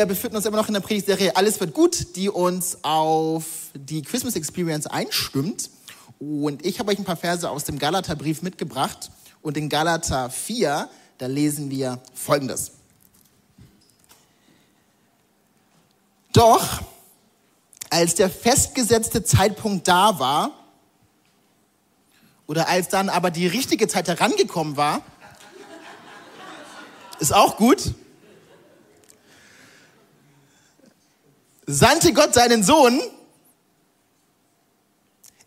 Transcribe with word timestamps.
Wir 0.00 0.06
befinden 0.06 0.36
uns 0.36 0.46
immer 0.46 0.56
noch 0.56 0.68
in 0.68 0.72
der 0.72 0.80
Predigtserie 0.80 1.36
Alles 1.36 1.60
wird 1.60 1.74
gut, 1.74 2.16
die 2.16 2.30
uns 2.30 2.78
auf 2.80 3.44
die 3.74 4.00
Christmas 4.00 4.34
Experience 4.34 4.86
einstimmt. 4.86 5.68
Und 6.18 6.64
ich 6.64 6.78
habe 6.78 6.90
euch 6.90 6.98
ein 6.98 7.04
paar 7.04 7.18
Verse 7.18 7.50
aus 7.50 7.64
dem 7.64 7.78
Galaterbrief 7.78 8.40
mitgebracht. 8.40 9.10
Und 9.42 9.58
in 9.58 9.68
Galater 9.68 10.30
4, 10.30 10.88
da 11.18 11.26
lesen 11.26 11.70
wir 11.70 12.00
Folgendes. 12.14 12.72
Doch, 16.32 16.80
als 17.90 18.14
der 18.14 18.30
festgesetzte 18.30 19.22
Zeitpunkt 19.22 19.86
da 19.86 20.18
war, 20.18 20.52
oder 22.46 22.68
als 22.68 22.88
dann 22.88 23.10
aber 23.10 23.30
die 23.30 23.46
richtige 23.46 23.86
Zeit 23.86 24.08
herangekommen 24.08 24.78
war, 24.78 25.02
ist 27.18 27.34
auch 27.34 27.58
gut, 27.58 27.92
sandte 31.70 32.12
Gott 32.12 32.34
seinen 32.34 32.62
Sohn. 32.62 33.00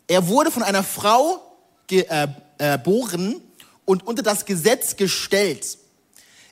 Er 0.06 0.28
wurde 0.28 0.50
von 0.50 0.62
einer 0.62 0.82
Frau 0.82 1.42
äh, 1.90 2.28
geboren 2.58 3.40
und 3.84 4.06
unter 4.06 4.22
das 4.22 4.44
Gesetz 4.44 4.96
gestellt. 4.96 5.78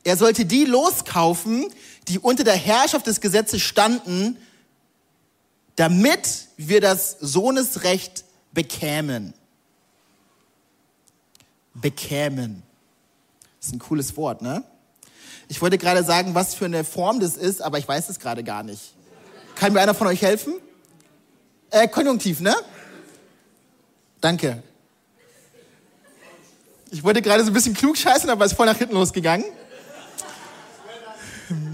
Er 0.04 0.16
sollte 0.16 0.44
die 0.44 0.64
loskaufen, 0.64 1.72
die 2.08 2.18
unter 2.18 2.44
der 2.44 2.56
Herrschaft 2.56 3.06
des 3.06 3.20
Gesetzes 3.20 3.62
standen, 3.62 4.36
damit 5.76 6.48
wir 6.56 6.80
das 6.80 7.16
Sohnesrecht 7.20 8.24
bekämen. 8.52 9.32
Bekämen. 11.74 12.62
Das 13.58 13.68
ist 13.68 13.74
ein 13.74 13.78
cooles 13.78 14.16
Wort, 14.16 14.42
ne? 14.42 14.64
Ich 15.48 15.60
wollte 15.60 15.78
gerade 15.78 16.02
sagen, 16.02 16.34
was 16.34 16.54
für 16.54 16.64
eine 16.64 16.84
Form 16.84 17.20
das 17.20 17.36
ist, 17.36 17.62
aber 17.62 17.78
ich 17.78 17.86
weiß 17.86 18.08
es 18.08 18.18
gerade 18.18 18.42
gar 18.42 18.62
nicht. 18.62 18.94
Kann 19.54 19.72
mir 19.72 19.80
einer 19.80 19.94
von 19.94 20.06
euch 20.06 20.22
helfen? 20.22 20.54
Äh, 21.70 21.88
Konjunktiv, 21.88 22.40
ne? 22.40 22.54
Danke. 24.20 24.62
Ich 26.90 27.02
wollte 27.02 27.22
gerade 27.22 27.42
so 27.42 27.50
ein 27.50 27.54
bisschen 27.54 27.74
klug 27.74 27.96
scheißen, 27.96 28.28
aber 28.28 28.44
es 28.44 28.52
ist 28.52 28.56
voll 28.56 28.66
nach 28.66 28.76
hinten 28.76 28.94
losgegangen. 28.94 29.46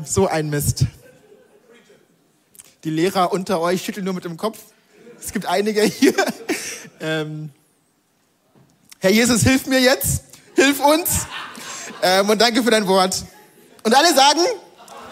So 0.04 0.26
ein 0.26 0.48
Mist. 0.50 0.86
Die 2.84 2.90
Lehrer 2.90 3.32
unter 3.32 3.60
euch 3.60 3.84
schütteln 3.84 4.04
nur 4.04 4.14
mit 4.14 4.24
dem 4.24 4.36
Kopf. 4.36 4.58
Es 5.20 5.32
gibt 5.32 5.46
einige 5.46 5.82
hier. 5.82 6.14
Ähm, 7.00 7.50
Herr 9.00 9.10
Jesus, 9.10 9.42
hilf 9.42 9.66
mir 9.66 9.80
jetzt. 9.80 10.24
Hilf 10.54 10.80
uns. 10.80 11.26
Ähm, 12.02 12.28
und 12.28 12.40
danke 12.40 12.62
für 12.62 12.70
dein 12.70 12.86
Wort. 12.86 13.24
Und 13.82 13.94
alle 13.94 14.14
sagen 14.14 14.40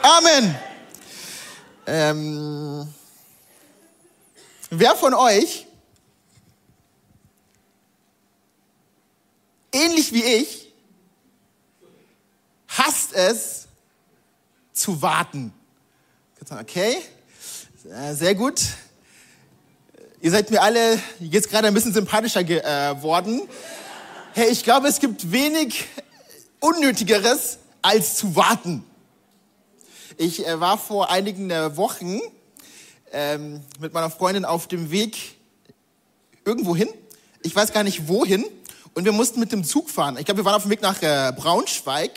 Amen. 0.03 0.55
Ähm, 1.89 2.93
wer 4.71 4.97
von 4.97 5.15
euch, 5.15 5.67
ähnlich 9.73 10.13
wie 10.13 10.25
ich, 10.25 10.73
hasst 12.67 13.13
es 13.13 13.69
zu 14.73 15.01
warten? 15.01 15.53
Okay, 16.51 16.97
sehr 18.13 18.35
gut. 18.35 18.61
Ihr 20.21 20.33
seid 20.33 20.51
mir 20.51 20.63
alle 20.63 21.01
jetzt 21.21 21.51
gerade 21.51 21.69
ein 21.69 21.75
bisschen 21.75 21.93
sympathischer 21.93 22.43
geworden. 22.43 23.43
Äh, 23.43 24.41
hey, 24.41 24.49
ich 24.51 24.65
glaube, 24.65 24.89
es 24.89 24.99
gibt 24.99 25.31
wenig 25.31 25.85
Unnötigeres 26.59 27.59
als 27.81 28.17
zu 28.17 28.35
warten. 28.35 28.85
Ich 30.19 30.47
äh, 30.47 30.59
war 30.61 30.79
vor 30.79 31.11
einigen 31.11 31.51
äh, 31.51 31.77
Wochen 31.77 32.21
ähm, 33.13 33.61
mit 33.81 33.93
meiner 33.93 34.09
Freundin 34.09 34.47
auf 34.47 34.67
dem 34.67 34.91
Weg 34.91 35.37
irgendwo 36.47 36.75
hin. 36.75 36.89
Ich 37.43 37.55
weiß 37.55 37.73
gar 37.75 37.83
nicht 37.83 38.09
wohin. 38.09 38.47
Und 38.95 39.05
wir 39.05 39.13
mussten 39.13 39.41
mit 39.41 39.53
dem 39.53 39.63
Zug 39.63 39.91
fahren. 39.91 40.17
Ich 40.17 40.25
glaube, 40.25 40.41
wir 40.41 40.47
waren 40.47 40.55
auf 40.55 40.63
dem 40.63 40.71
Weg 40.71 40.81
nach 40.81 41.03
äh, 41.03 41.33
Braunschweig. 41.37 42.13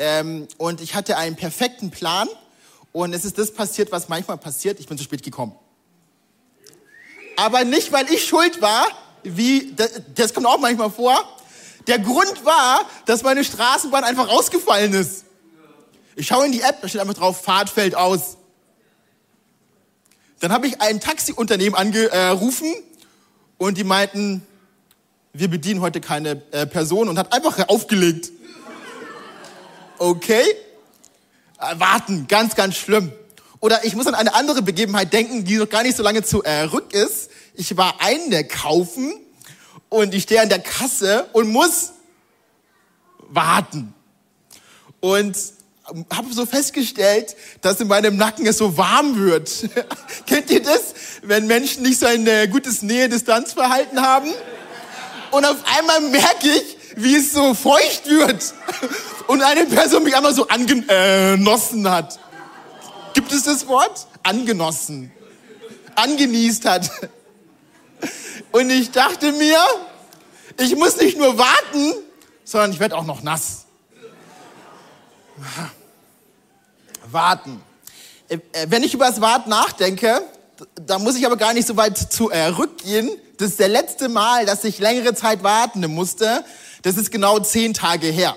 Ähm, 0.00 0.48
und 0.58 0.80
ich 0.80 0.96
hatte 0.96 1.16
einen 1.16 1.36
perfekten 1.36 1.92
Plan. 1.92 2.28
Und 2.90 3.12
es 3.12 3.24
ist 3.24 3.38
das 3.38 3.54
passiert, 3.54 3.92
was 3.92 4.08
manchmal 4.08 4.36
passiert. 4.36 4.80
Ich 4.80 4.88
bin 4.88 4.98
zu 4.98 5.04
spät 5.04 5.22
gekommen. 5.22 5.54
Aber 7.36 7.62
nicht, 7.62 7.92
weil 7.92 8.10
ich 8.12 8.24
schuld 8.24 8.60
war, 8.60 8.86
wie, 9.22 9.72
das, 9.76 10.02
das 10.16 10.34
kommt 10.34 10.46
auch 10.46 10.58
manchmal 10.58 10.90
vor. 10.90 11.16
Der 11.86 12.00
Grund 12.00 12.44
war, 12.44 12.84
dass 13.06 13.22
meine 13.22 13.44
Straßenbahn 13.44 14.02
einfach 14.02 14.28
ausgefallen 14.28 14.92
ist. 14.94 15.26
Ich 16.16 16.26
schaue 16.26 16.46
in 16.46 16.52
die 16.52 16.60
App, 16.60 16.80
da 16.82 16.88
steht 16.88 17.00
einfach 17.00 17.14
drauf, 17.14 17.42
Fahrt 17.42 17.70
fällt 17.70 17.94
aus. 17.94 18.36
Dann 20.40 20.52
habe 20.52 20.66
ich 20.66 20.80
ein 20.80 21.00
Taxiunternehmen 21.00 21.74
angerufen 21.74 22.74
und 23.58 23.76
die 23.78 23.84
meinten, 23.84 24.46
wir 25.32 25.48
bedienen 25.48 25.80
heute 25.80 26.00
keine 26.00 26.42
äh, 26.50 26.66
Person 26.66 27.08
und 27.08 27.18
hat 27.18 27.32
einfach 27.32 27.68
aufgelegt. 27.68 28.32
Okay? 29.98 30.42
Äh, 31.58 31.78
warten, 31.78 32.26
ganz, 32.26 32.54
ganz 32.54 32.76
schlimm. 32.76 33.12
Oder 33.60 33.84
ich 33.84 33.94
muss 33.94 34.06
an 34.06 34.14
eine 34.14 34.34
andere 34.34 34.62
Begebenheit 34.62 35.12
denken, 35.12 35.44
die 35.44 35.58
noch 35.58 35.68
gar 35.68 35.82
nicht 35.82 35.96
so 35.96 36.02
lange 36.02 36.22
zurück 36.22 36.94
äh, 36.94 37.04
ist. 37.04 37.30
Ich 37.54 37.76
war 37.76 38.00
einkaufen 38.00 39.12
und 39.90 40.14
ich 40.14 40.22
stehe 40.22 40.40
an 40.40 40.48
der 40.48 40.60
Kasse 40.60 41.28
und 41.34 41.48
muss 41.48 41.92
warten. 43.28 43.94
Und 45.00 45.36
habe 46.12 46.32
so 46.32 46.46
festgestellt, 46.46 47.36
dass 47.60 47.80
in 47.80 47.88
meinem 47.88 48.16
Nacken 48.16 48.46
es 48.46 48.58
so 48.58 48.76
warm 48.76 49.16
wird. 49.18 49.68
Kennt 50.26 50.50
ihr 50.50 50.62
das, 50.62 50.94
wenn 51.22 51.46
Menschen 51.46 51.82
nicht 51.82 51.98
so 51.98 52.06
ein 52.06 52.26
äh, 52.26 52.48
gutes 52.48 52.82
Nähe-Distanz-Verhalten 52.82 54.00
haben? 54.00 54.30
Und 55.30 55.44
auf 55.44 55.58
einmal 55.76 56.00
merke 56.00 56.48
ich, 56.48 56.76
wie 56.96 57.16
es 57.16 57.32
so 57.32 57.54
feucht 57.54 58.08
wird 58.08 58.54
und 59.28 59.42
eine 59.42 59.64
Person 59.66 60.02
mich 60.02 60.16
einmal 60.16 60.34
so 60.34 60.48
angenossen 60.48 61.88
hat. 61.88 62.18
Gibt 63.14 63.32
es 63.32 63.44
das 63.44 63.66
Wort? 63.66 64.06
Angenossen. 64.22 65.12
Angenießt 65.94 66.64
hat. 66.64 66.90
Und 68.52 68.70
ich 68.70 68.90
dachte 68.90 69.32
mir, 69.32 69.58
ich 70.58 70.74
muss 70.74 70.96
nicht 70.96 71.18
nur 71.18 71.38
warten, 71.38 71.94
sondern 72.44 72.72
ich 72.72 72.80
werde 72.80 72.96
auch 72.96 73.04
noch 73.04 73.22
nass 73.22 73.66
warten. 77.12 77.60
Äh, 78.28 78.38
äh, 78.52 78.66
wenn 78.68 78.82
ich 78.82 78.94
über 78.94 79.06
das 79.06 79.20
Warten 79.20 79.50
nachdenke, 79.50 80.22
da 80.74 80.98
muss 80.98 81.16
ich 81.16 81.26
aber 81.26 81.36
gar 81.36 81.52
nicht 81.52 81.66
so 81.66 81.76
weit 81.76 81.98
zurückgehen. 81.98 83.08
Äh, 83.08 83.16
das 83.38 83.50
ist 83.50 83.60
der 83.60 83.68
letzte 83.68 84.08
Mal, 84.08 84.46
dass 84.46 84.64
ich 84.64 84.78
längere 84.78 85.14
Zeit 85.14 85.42
warten 85.42 85.80
musste. 85.92 86.44
Das 86.82 86.96
ist 86.96 87.10
genau 87.10 87.38
zehn 87.38 87.74
Tage 87.74 88.08
her. 88.08 88.36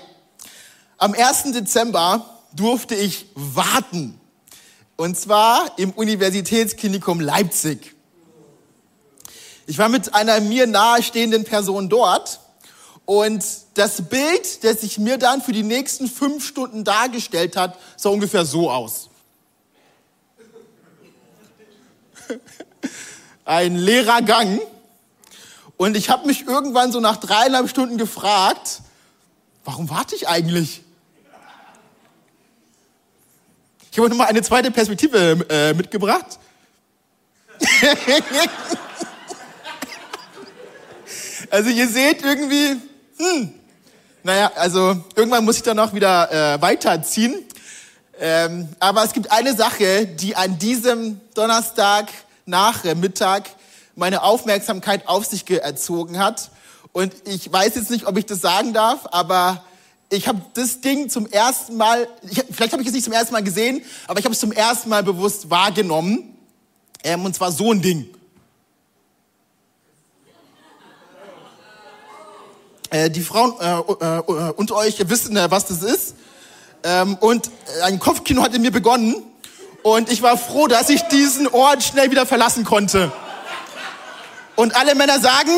Am 0.97 1.13
1. 1.13 1.51
Dezember 1.51 2.39
durfte 2.53 2.95
ich 2.95 3.25
warten. 3.35 4.19
Und 4.95 5.17
zwar 5.17 5.77
im 5.77 5.91
Universitätsklinikum 5.91 7.19
Leipzig. 7.19 7.95
Ich 9.65 9.77
war 9.77 9.89
mit 9.89 10.13
einer 10.13 10.39
mir 10.39 10.67
nahestehenden 10.67 11.43
Person 11.43 11.89
dort 11.89 12.39
und 13.05 13.43
das 13.73 14.03
Bild, 14.03 14.63
das 14.63 14.81
sich 14.81 14.99
mir 14.99 15.17
dann 15.17 15.41
für 15.41 15.51
die 15.51 15.63
nächsten 15.63 16.07
fünf 16.07 16.45
Stunden 16.47 16.83
dargestellt 16.83 17.55
hat, 17.55 17.79
sah 17.97 18.09
ungefähr 18.09 18.45
so 18.45 18.69
aus. 18.69 19.09
Ein 23.45 23.75
leerer 23.75 24.21
Gang. 24.21 24.61
Und 25.77 25.97
ich 25.97 26.09
habe 26.09 26.27
mich 26.27 26.47
irgendwann 26.47 26.91
so 26.91 26.99
nach 26.99 27.17
dreieinhalb 27.17 27.69
Stunden 27.69 27.97
gefragt, 27.97 28.81
warum 29.65 29.89
warte 29.89 30.15
ich 30.15 30.27
eigentlich? 30.27 30.81
Ich 33.91 33.97
habe 33.97 34.09
nochmal 34.09 34.27
eine 34.27 34.41
zweite 34.41 34.71
Perspektive 34.71 35.45
äh, 35.49 35.73
mitgebracht. 35.73 36.39
also 41.49 41.69
ihr 41.69 41.87
seht 41.87 42.23
irgendwie, 42.23 42.81
hm, 43.17 43.53
naja, 44.23 44.51
also 44.55 44.95
irgendwann 45.15 45.43
muss 45.43 45.57
ich 45.57 45.63
dann 45.63 45.77
auch 45.79 45.93
wieder 45.93 46.31
äh, 46.31 46.61
weiterziehen. 46.61 47.35
Ähm, 48.19 48.69
aber 48.79 49.03
es 49.03 49.11
gibt 49.13 49.31
eine 49.31 49.55
Sache, 49.55 50.07
die 50.07 50.35
an 50.35 50.57
diesem 50.59 51.19
Donnerstag 51.33 52.07
nach 52.45 52.83
Mittag 52.95 53.49
meine 53.95 54.23
Aufmerksamkeit 54.23 55.07
auf 55.07 55.25
sich 55.25 55.49
erzogen 55.49 56.19
hat. 56.19 56.51
Und 56.93 57.13
ich 57.25 57.51
weiß 57.51 57.75
jetzt 57.75 57.89
nicht, 57.91 58.05
ob 58.05 58.17
ich 58.17 58.25
das 58.25 58.39
sagen 58.39 58.73
darf, 58.73 59.07
aber 59.11 59.63
ich 60.09 60.27
habe 60.27 60.41
das 60.53 60.79
Ding 60.79 61.09
zum 61.09 61.25
ersten 61.25 61.75
Mal, 61.75 62.07
ich, 62.29 62.43
vielleicht 62.51 62.71
habe 62.71 62.81
ich 62.81 62.87
es 62.87 62.93
nicht 62.93 63.03
zum 63.03 63.13
ersten 63.13 63.33
Mal 63.33 63.43
gesehen, 63.43 63.81
aber 64.07 64.19
ich 64.19 64.25
habe 64.25 64.33
es 64.33 64.39
zum 64.39 64.51
ersten 64.51 64.89
Mal 64.89 65.03
bewusst 65.03 65.49
wahrgenommen. 65.49 66.35
Ähm, 67.03 67.25
und 67.25 67.35
zwar 67.35 67.51
so 67.51 67.71
ein 67.71 67.81
Ding. 67.81 68.07
Äh, 72.93 73.09
die 73.09 73.21
Frauen 73.21 73.55
äh, 73.59 73.65
äh, 73.65 74.17
äh 74.19 74.53
unter 74.55 74.75
euch 74.75 75.09
wissen, 75.09 75.35
äh, 75.35 75.49
was 75.49 75.65
das 75.65 75.81
ist. 75.81 76.13
Ähm, 76.83 77.17
und 77.19 77.49
ein 77.81 77.97
Kopfkino 77.97 78.43
hat 78.43 78.53
in 78.53 78.61
mir 78.61 78.71
begonnen. 78.71 79.15
Und 79.81 80.11
ich 80.11 80.21
war 80.21 80.37
froh, 80.37 80.67
dass 80.67 80.89
ich 80.89 81.01
diesen 81.07 81.47
Ort 81.47 81.81
schnell 81.81 82.11
wieder 82.11 82.27
verlassen 82.27 82.63
konnte. 82.63 83.11
Und 84.55 84.75
alle 84.75 84.93
Männer 84.93 85.19
sagen, 85.19 85.51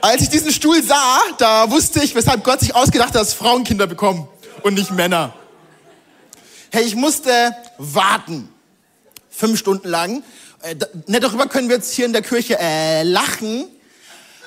als 0.00 0.22
ich 0.22 0.28
diesen 0.28 0.52
Stuhl 0.52 0.80
sah, 0.80 1.18
da 1.38 1.72
wusste 1.72 2.04
ich, 2.04 2.14
weshalb 2.14 2.44
Gott 2.44 2.60
sich 2.60 2.76
ausgedacht 2.76 3.08
hat, 3.08 3.16
dass 3.16 3.34
Frauen 3.34 3.64
Kinder 3.64 3.88
bekommen 3.88 4.28
und 4.62 4.74
nicht 4.74 4.92
Männer. 4.92 5.34
Hey, 6.70 6.84
ich 6.84 6.94
musste 6.94 7.52
warten. 7.78 8.48
Fünf 9.28 9.58
Stunden 9.58 9.88
lang. 9.88 10.22
Äh, 10.62 10.76
ne, 11.08 11.18
darüber 11.18 11.48
können 11.48 11.68
wir 11.68 11.76
jetzt 11.76 11.92
hier 11.94 12.06
in 12.06 12.12
der 12.12 12.22
Kirche 12.22 12.56
äh, 12.60 13.02
lachen. 13.02 13.66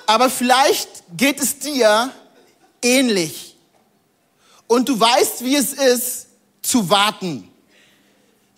Aber 0.09 0.31
vielleicht 0.31 0.89
geht 1.15 1.39
es 1.39 1.59
dir 1.59 2.11
ähnlich. 2.81 3.56
Und 4.65 4.89
du 4.89 5.00
weißt, 5.00 5.45
wie 5.45 5.56
es 5.56 5.73
ist, 5.73 6.29
zu 6.63 6.89
warten. 6.89 7.47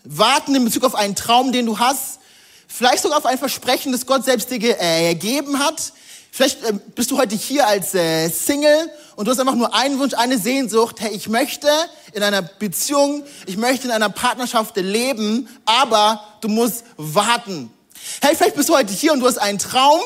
Warten 0.02 0.54
in 0.54 0.64
Bezug 0.64 0.82
auf 0.82 0.94
einen 0.94 1.14
Traum, 1.14 1.52
den 1.52 1.66
du 1.66 1.78
hast. 1.78 2.20
Vielleicht 2.66 3.02
sogar 3.02 3.18
auf 3.18 3.26
ein 3.26 3.36
Versprechen, 3.36 3.92
das 3.92 4.06
Gott 4.06 4.24
selbst 4.24 4.50
dir 4.50 4.80
äh, 4.80 5.12
gegeben 5.12 5.58
hat. 5.58 5.92
Vielleicht 6.30 6.64
äh, 6.64 6.72
bist 6.94 7.10
du 7.10 7.18
heute 7.18 7.36
hier 7.36 7.66
als 7.66 7.94
äh, 7.94 8.30
Single 8.30 8.90
und 9.16 9.26
du 9.26 9.30
hast 9.30 9.38
einfach 9.38 9.54
nur 9.54 9.74
einen 9.74 9.98
Wunsch, 9.98 10.14
eine 10.14 10.38
Sehnsucht. 10.38 11.00
Hey, 11.00 11.14
ich 11.14 11.28
möchte 11.28 11.68
in 12.14 12.22
einer 12.22 12.40
Beziehung, 12.40 13.24
ich 13.44 13.58
möchte 13.58 13.88
in 13.88 13.92
einer 13.92 14.08
Partnerschaft 14.08 14.78
leben, 14.78 15.50
aber 15.66 16.24
du 16.40 16.48
musst 16.48 16.84
warten. 16.96 17.70
Hey, 18.22 18.34
vielleicht 18.36 18.56
bist 18.56 18.70
du 18.70 18.74
heute 18.74 18.94
hier 18.94 19.12
und 19.12 19.20
du 19.20 19.26
hast 19.26 19.36
einen 19.36 19.58
Traum 19.58 20.00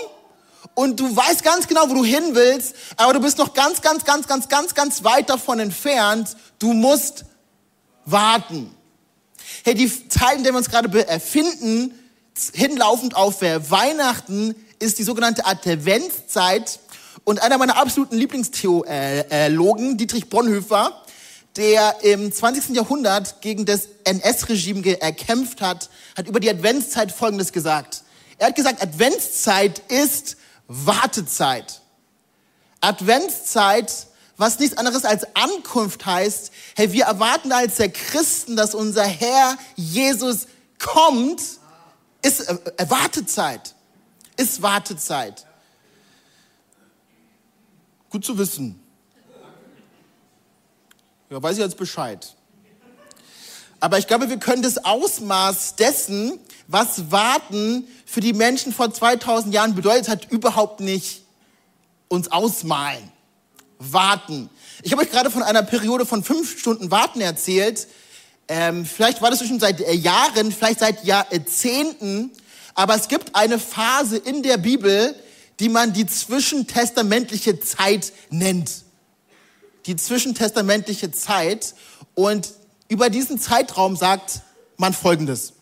und 0.76 1.00
du 1.00 1.16
weißt 1.16 1.42
ganz 1.42 1.66
genau, 1.66 1.88
wo 1.88 1.94
du 1.94 2.04
hin 2.04 2.34
willst, 2.34 2.74
aber 2.98 3.14
du 3.14 3.20
bist 3.20 3.38
noch 3.38 3.54
ganz, 3.54 3.80
ganz, 3.80 4.04
ganz, 4.04 4.26
ganz, 4.26 4.46
ganz, 4.48 4.74
ganz 4.74 5.04
weit 5.04 5.30
davon 5.30 5.58
entfernt. 5.58 6.36
Du 6.58 6.74
musst 6.74 7.24
warten. 8.04 8.70
Hey, 9.64 9.74
die 9.74 10.08
Zeit, 10.08 10.36
in 10.36 10.44
der 10.44 10.52
wir 10.52 10.58
uns 10.58 10.68
gerade 10.68 10.90
befinden, 10.90 11.94
hinlaufend 12.52 13.16
auf 13.16 13.40
Weihnachten, 13.40 14.54
ist 14.78 14.98
die 14.98 15.02
sogenannte 15.02 15.46
Adventszeit. 15.46 16.78
Und 17.24 17.40
einer 17.40 17.56
meiner 17.56 17.78
absoluten 17.78 18.18
Lieblingstheologen, 18.18 19.96
Dietrich 19.96 20.28
Bonhoeffer, 20.28 21.02
der 21.56 21.96
im 22.02 22.30
20. 22.30 22.76
Jahrhundert 22.76 23.40
gegen 23.40 23.64
das 23.64 23.88
NS-Regime 24.04 25.00
erkämpft 25.00 25.62
hat, 25.62 25.88
hat 26.18 26.28
über 26.28 26.38
die 26.38 26.50
Adventszeit 26.50 27.12
Folgendes 27.12 27.50
gesagt. 27.54 28.02
Er 28.36 28.48
hat 28.48 28.56
gesagt, 28.56 28.82
Adventszeit 28.82 29.78
ist 29.88 30.36
Wartezeit. 30.68 31.80
Adventszeit, 32.80 34.06
was 34.36 34.58
nichts 34.58 34.76
anderes 34.76 35.04
als 35.04 35.26
Ankunft 35.34 36.04
heißt, 36.06 36.52
hey, 36.74 36.92
wir 36.92 37.04
erwarten 37.04 37.52
als 37.52 37.76
der 37.76 37.90
Christen, 37.90 38.56
dass 38.56 38.74
unser 38.74 39.04
Herr 39.04 39.56
Jesus 39.76 40.46
kommt, 40.78 41.42
ist 42.22 42.48
äh, 42.48 42.90
Wartezeit 42.90 43.76
ist 44.36 44.62
Wartezeit. 44.62 45.46
Gut 48.10 48.24
zu 48.24 48.36
wissen. 48.38 48.80
Ja, 51.30 51.42
weiß 51.42 51.56
ich 51.56 51.62
jetzt 51.62 51.76
Bescheid. 51.76 52.34
Aber 53.80 53.98
ich 53.98 54.06
glaube, 54.06 54.28
wir 54.28 54.38
können 54.38 54.62
das 54.62 54.84
Ausmaß 54.84 55.76
dessen, 55.76 56.38
was 56.68 57.10
Warten 57.10 57.86
für 58.06 58.20
die 58.20 58.32
Menschen 58.32 58.72
vor 58.72 58.94
2000 58.94 59.52
Jahren 59.52 59.74
bedeutet 59.74 60.08
hat, 60.08 60.30
überhaupt 60.30 60.80
nicht 60.80 61.24
uns 62.08 62.32
ausmalen. 62.32 63.12
Warten. 63.78 64.48
Ich 64.82 64.92
habe 64.92 65.02
euch 65.02 65.10
gerade 65.10 65.30
von 65.30 65.42
einer 65.42 65.62
Periode 65.62 66.06
von 66.06 66.24
fünf 66.24 66.58
Stunden 66.58 66.90
Warten 66.90 67.20
erzählt. 67.20 67.88
Ähm, 68.48 68.86
vielleicht 68.86 69.20
war 69.20 69.30
das 69.30 69.46
schon 69.46 69.60
seit 69.60 69.80
äh, 69.82 69.92
Jahren, 69.92 70.50
vielleicht 70.50 70.80
seit 70.80 71.04
Jahrzehnten. 71.04 72.30
Aber 72.74 72.94
es 72.94 73.08
gibt 73.08 73.34
eine 73.34 73.58
Phase 73.58 74.16
in 74.16 74.42
der 74.42 74.56
Bibel, 74.56 75.14
die 75.60 75.68
man 75.68 75.92
die 75.92 76.06
zwischentestamentliche 76.06 77.60
Zeit 77.60 78.12
nennt. 78.30 78.84
Die 79.84 79.96
zwischentestamentliche 79.96 81.10
Zeit. 81.10 81.74
Und 82.14 82.54
über 82.88 83.10
diesen 83.10 83.38
Zeitraum 83.38 83.96
sagt 83.96 84.40
man 84.78 84.94
Folgendes. 84.94 85.55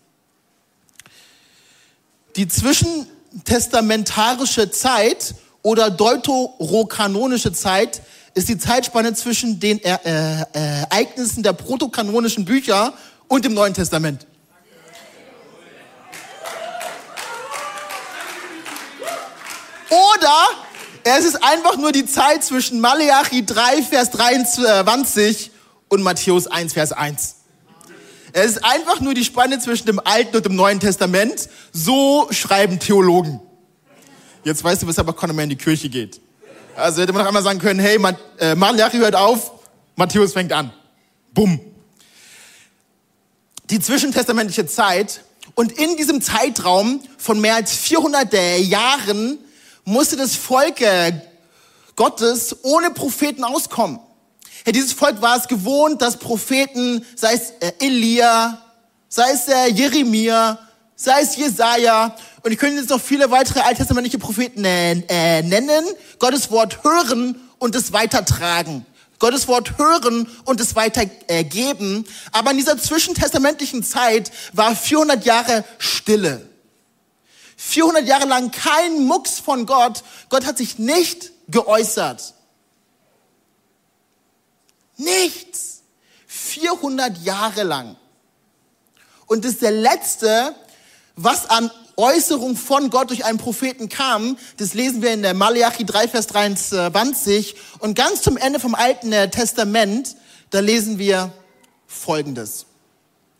Die 2.36 2.48
zwischentestamentarische 2.48 4.70
Zeit 4.70 5.34
oder 5.62 5.90
deuterokanonische 5.90 7.52
Zeit 7.52 8.02
ist 8.34 8.48
die 8.48 8.58
Zeitspanne 8.58 9.14
zwischen 9.14 9.60
den 9.60 9.80
äh, 9.84 9.96
äh, 10.04 10.44
Ereignissen 10.52 11.44
der 11.44 11.52
protokanonischen 11.52 12.44
Bücher 12.44 12.92
und 13.28 13.44
dem 13.44 13.54
Neuen 13.54 13.72
Testament. 13.72 14.26
Oder 19.88 20.36
es 21.04 21.24
ist 21.24 21.40
einfach 21.44 21.76
nur 21.76 21.92
die 21.92 22.06
Zeit 22.06 22.42
zwischen 22.42 22.80
Malachi 22.80 23.46
3, 23.46 23.82
Vers 23.82 24.10
23 24.10 25.52
und 25.88 26.02
Matthäus 26.02 26.48
1, 26.48 26.72
Vers 26.72 26.90
1. 26.90 27.43
Es 28.36 28.56
ist 28.56 28.64
einfach 28.64 28.98
nur 28.98 29.14
die 29.14 29.24
Spanne 29.24 29.60
zwischen 29.60 29.86
dem 29.86 30.00
Alten 30.00 30.36
und 30.36 30.44
dem 30.44 30.56
Neuen 30.56 30.80
Testament. 30.80 31.48
So 31.72 32.26
schreiben 32.32 32.80
Theologen. 32.80 33.40
Jetzt 34.42 34.64
weißt 34.64 34.82
du, 34.82 34.88
weshalb 34.88 35.14
Conor 35.16 35.36
mehr 35.36 35.44
in 35.44 35.50
die 35.50 35.56
Kirche 35.56 35.88
geht. 35.88 36.20
Also 36.74 37.00
hätte 37.00 37.12
man 37.12 37.22
noch 37.22 37.28
einmal 37.28 37.44
sagen 37.44 37.60
können, 37.60 37.78
hey, 37.78 37.96
äh, 38.40 38.56
Malachi 38.56 38.96
hört 38.96 39.14
auf, 39.14 39.52
Matthäus 39.94 40.32
fängt 40.32 40.52
an. 40.52 40.72
Bumm. 41.32 41.60
Die 43.70 43.78
zwischentestamentliche 43.78 44.66
Zeit 44.66 45.20
und 45.54 45.70
in 45.70 45.96
diesem 45.96 46.20
Zeitraum 46.20 47.00
von 47.16 47.40
mehr 47.40 47.54
als 47.54 47.72
400 47.72 48.34
Jahren 48.58 49.38
musste 49.84 50.16
das 50.16 50.34
Volk 50.34 50.80
äh, 50.80 51.12
Gottes 51.94 52.64
ohne 52.64 52.90
Propheten 52.90 53.44
auskommen. 53.44 54.00
Ja, 54.66 54.72
dieses 54.72 54.92
Volk 54.92 55.20
war 55.20 55.36
es 55.36 55.46
gewohnt, 55.46 56.00
dass 56.00 56.16
Propheten, 56.16 57.04
sei 57.16 57.34
es 57.34 57.50
äh, 57.60 57.72
Elia, 57.80 58.62
sei 59.08 59.30
es 59.30 59.46
äh, 59.46 59.68
Jeremia, 59.68 60.58
sei 60.96 61.20
es 61.20 61.36
Jesaja, 61.36 62.16
und 62.42 62.52
ich 62.52 62.58
könnte 62.58 62.76
jetzt 62.76 62.90
noch 62.90 63.00
viele 63.00 63.30
weitere 63.30 63.60
alttestamentliche 63.60 64.18
Propheten 64.18 64.64
äh, 64.64 65.42
nennen, 65.42 65.84
Gottes 66.18 66.50
Wort 66.50 66.84
hören 66.84 67.40
und 67.58 67.74
es 67.74 67.92
weitertragen. 67.92 68.84
Gottes 69.18 69.48
Wort 69.48 69.78
hören 69.78 70.28
und 70.44 70.60
es 70.60 70.76
weitergeben. 70.76 72.04
Aber 72.32 72.50
in 72.50 72.58
dieser 72.58 72.76
zwischentestamentlichen 72.76 73.82
Zeit 73.82 74.30
war 74.52 74.76
400 74.76 75.24
Jahre 75.24 75.64
Stille. 75.78 76.46
400 77.56 78.06
Jahre 78.06 78.26
lang 78.26 78.50
kein 78.50 79.04
Mucks 79.06 79.38
von 79.40 79.64
Gott. 79.64 80.02
Gott 80.28 80.44
hat 80.44 80.58
sich 80.58 80.78
nicht 80.78 81.30
geäußert. 81.48 82.33
Nichts. 84.96 85.82
400 86.26 87.18
Jahre 87.18 87.62
lang. 87.62 87.96
Und 89.26 89.44
das 89.44 89.52
ist 89.52 89.62
der 89.62 89.72
letzte, 89.72 90.54
was 91.16 91.48
an 91.48 91.70
Äußerung 91.96 92.56
von 92.56 92.90
Gott 92.90 93.10
durch 93.10 93.24
einen 93.24 93.38
Propheten 93.38 93.88
kam. 93.88 94.36
Das 94.56 94.74
lesen 94.74 95.02
wir 95.02 95.12
in 95.12 95.22
der 95.22 95.34
Malachi 95.34 95.84
3, 95.84 96.08
Vers 96.08 96.26
23. 96.26 97.54
Und 97.78 97.94
ganz 97.94 98.22
zum 98.22 98.36
Ende 98.36 98.60
vom 98.60 98.74
Alten 98.74 99.10
Testament, 99.30 100.16
da 100.50 100.60
lesen 100.60 100.98
wir 100.98 101.32
Folgendes. 101.86 102.66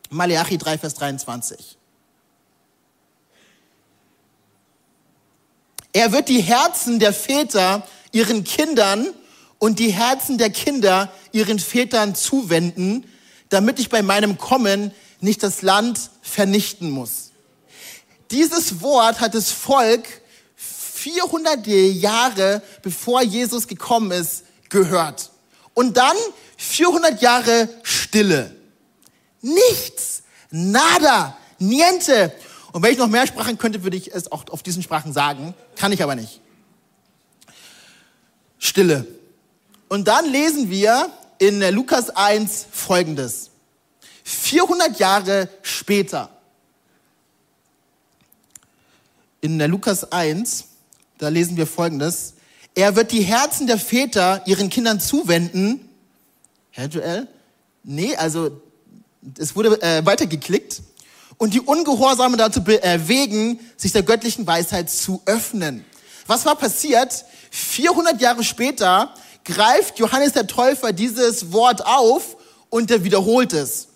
Malachi 0.09 0.57
3, 0.57 0.77
Vers 0.77 0.93
23. 0.95 1.77
Er 5.91 6.11
wird 6.11 6.29
die 6.29 6.41
Herzen 6.41 6.99
der 6.99 7.13
Väter 7.13 7.87
ihren 8.11 8.43
Kindern 8.43 9.07
und 9.59 9.79
die 9.79 9.91
Herzen 9.91 10.37
der 10.37 10.49
Kinder 10.49 11.11
ihren 11.31 11.59
Vätern 11.59 12.15
zuwenden, 12.15 13.05
damit 13.49 13.79
ich 13.79 13.89
bei 13.89 14.01
meinem 14.01 14.37
Kommen 14.37 14.91
nicht 15.21 15.43
das 15.43 15.61
Land 15.61 16.09
vernichten 16.21 16.89
muss. 16.89 17.31
Dieses 18.31 18.81
Wort 18.81 19.19
hat 19.21 19.35
das 19.35 19.51
Volk 19.51 20.05
400 20.55 21.67
Jahre 21.67 22.61
bevor 22.81 23.21
Jesus 23.21 23.67
gekommen 23.67 24.11
ist, 24.11 24.43
gehört. 24.69 25.31
Und 25.73 25.97
dann 25.97 26.15
400 26.57 27.21
Jahre 27.21 27.69
Stille. 27.83 28.55
Nichts, 29.41 30.23
nada, 30.49 31.37
niente. 31.59 32.33
Und 32.71 32.81
wenn 32.81 32.91
ich 32.91 32.97
noch 32.97 33.07
mehr 33.07 33.27
Sprachen 33.27 33.57
könnte, 33.57 33.83
würde 33.83 33.97
ich 33.97 34.13
es 34.13 34.31
auch 34.31 34.49
auf 34.49 34.63
diesen 34.63 34.81
Sprachen 34.81 35.13
sagen. 35.13 35.53
Kann 35.75 35.91
ich 35.91 36.01
aber 36.01 36.15
nicht. 36.15 36.41
Stille. 38.57 39.05
Und 39.95 40.09
dann 40.09 40.29
lesen 40.29 40.69
wir 40.69 41.09
in 41.37 41.61
Lukas 41.73 42.09
1 42.09 42.67
Folgendes. 42.69 43.49
400 44.25 44.99
Jahre 44.99 45.47
später. 45.61 46.29
In 49.39 49.57
der 49.57 49.69
Lukas 49.69 50.11
1, 50.11 50.65
da 51.17 51.29
lesen 51.29 51.55
wir 51.55 51.65
Folgendes. 51.65 52.33
Er 52.75 52.97
wird 52.97 53.13
die 53.13 53.21
Herzen 53.21 53.67
der 53.67 53.77
Väter 53.77 54.45
ihren 54.45 54.69
Kindern 54.69 54.99
zuwenden. 54.99 55.87
Herr 56.71 56.87
Joel? 56.87 57.29
Nee, 57.85 58.17
also 58.17 58.61
es 59.39 59.55
wurde 59.55 59.81
äh, 59.81 60.05
weitergeklickt. 60.05 60.81
Und 61.37 61.53
die 61.53 61.61
Ungehorsame 61.61 62.35
dazu 62.35 62.61
bewegen, 62.61 63.61
sich 63.77 63.93
der 63.93 64.03
göttlichen 64.03 64.45
Weisheit 64.45 64.89
zu 64.89 65.21
öffnen. 65.25 65.85
Was 66.27 66.45
war 66.45 66.57
passiert? 66.57 67.23
400 67.51 68.19
Jahre 68.19 68.43
später 68.43 69.13
greift 69.45 69.99
Johannes 69.99 70.33
der 70.33 70.47
Täufer 70.47 70.91
dieses 70.91 71.53
Wort 71.53 71.85
auf 71.85 72.35
und 72.69 72.91
er 72.91 73.03
wiederholt 73.03 73.53
es. 73.53 73.87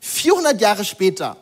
400 0.00 0.60
Jahre 0.60 0.84
später. 0.84 1.36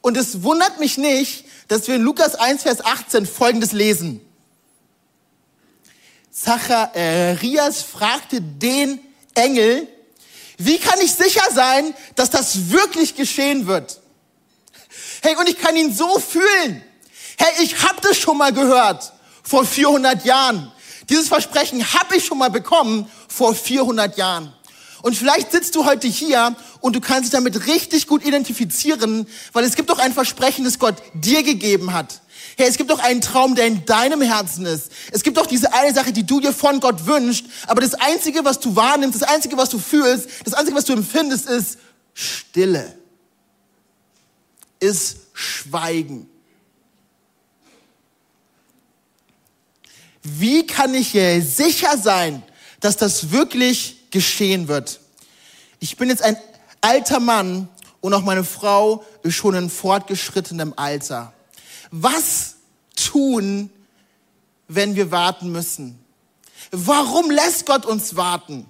Und 0.00 0.16
es 0.16 0.42
wundert 0.42 0.80
mich 0.80 0.98
nicht, 0.98 1.44
dass 1.68 1.86
wir 1.86 1.94
in 1.94 2.02
Lukas 2.02 2.34
1, 2.34 2.62
Vers 2.62 2.84
18 2.84 3.26
Folgendes 3.26 3.72
lesen. 3.72 4.20
Zacharias 6.30 7.82
fragte 7.82 8.40
den 8.40 9.00
Engel, 9.34 9.86
wie 10.58 10.78
kann 10.78 11.00
ich 11.00 11.12
sicher 11.12 11.44
sein, 11.52 11.94
dass 12.14 12.30
das 12.30 12.70
wirklich 12.70 13.14
geschehen 13.14 13.66
wird? 13.66 14.00
Hey, 15.22 15.36
und 15.36 15.48
ich 15.48 15.58
kann 15.58 15.76
ihn 15.76 15.94
so 15.94 16.18
fühlen. 16.18 16.82
Hey, 17.36 17.64
ich 17.64 17.82
habe 17.82 18.00
das 18.00 18.16
schon 18.16 18.38
mal 18.38 18.52
gehört 18.52 19.12
vor 19.42 19.64
400 19.64 20.24
Jahren. 20.24 20.72
Dieses 21.08 21.28
Versprechen 21.28 21.92
habe 21.94 22.16
ich 22.16 22.24
schon 22.24 22.38
mal 22.38 22.50
bekommen 22.50 23.10
vor 23.28 23.54
400 23.54 24.16
Jahren. 24.16 24.52
Und 25.02 25.16
vielleicht 25.16 25.50
sitzt 25.50 25.74
du 25.74 25.84
heute 25.84 26.06
hier 26.06 26.54
und 26.80 26.94
du 26.94 27.00
kannst 27.00 27.24
dich 27.24 27.30
damit 27.32 27.66
richtig 27.66 28.06
gut 28.06 28.24
identifizieren, 28.24 29.26
weil 29.52 29.64
es 29.64 29.74
gibt 29.74 29.90
doch 29.90 29.98
ein 29.98 30.12
Versprechen, 30.12 30.64
das 30.64 30.78
Gott 30.78 30.94
dir 31.14 31.42
gegeben 31.42 31.92
hat. 31.92 32.20
Hey, 32.56 32.68
es 32.68 32.76
gibt 32.76 32.90
doch 32.90 33.00
einen 33.00 33.20
Traum, 33.20 33.56
der 33.56 33.66
in 33.66 33.84
deinem 33.84 34.22
Herzen 34.22 34.64
ist. 34.64 34.92
Es 35.10 35.22
gibt 35.22 35.38
doch 35.38 35.46
diese 35.46 35.72
eine 35.74 35.92
Sache, 35.92 36.12
die 36.12 36.24
du 36.24 36.40
dir 36.40 36.52
von 36.52 36.78
Gott 36.78 37.06
wünschst, 37.06 37.46
aber 37.66 37.80
das 37.80 37.94
Einzige, 37.94 38.44
was 38.44 38.60
du 38.60 38.76
wahrnimmst, 38.76 39.20
das 39.20 39.28
Einzige, 39.28 39.56
was 39.56 39.70
du 39.70 39.78
fühlst, 39.78 40.28
das 40.44 40.54
Einzige, 40.54 40.76
was 40.76 40.84
du 40.84 40.92
empfindest, 40.92 41.48
ist 41.48 41.78
Stille. 42.14 42.96
Ist 44.78 45.16
Schweigen. 45.32 46.28
Wie 50.22 50.66
kann 50.66 50.94
ich 50.94 51.12
sicher 51.12 51.98
sein, 51.98 52.42
dass 52.80 52.96
das 52.96 53.30
wirklich 53.30 54.10
geschehen 54.10 54.68
wird? 54.68 55.00
Ich 55.80 55.96
bin 55.96 56.08
jetzt 56.08 56.22
ein 56.22 56.36
alter 56.80 57.20
Mann 57.20 57.68
und 58.00 58.14
auch 58.14 58.22
meine 58.22 58.44
Frau 58.44 59.04
ist 59.22 59.34
schon 59.34 59.54
in 59.54 59.70
fortgeschrittenem 59.70 60.74
Alter. 60.76 61.32
Was 61.90 62.56
tun, 62.96 63.70
wenn 64.68 64.94
wir 64.94 65.10
warten 65.10 65.50
müssen? 65.50 65.98
Warum 66.70 67.30
lässt 67.30 67.66
Gott 67.66 67.84
uns 67.84 68.16
warten? 68.16 68.66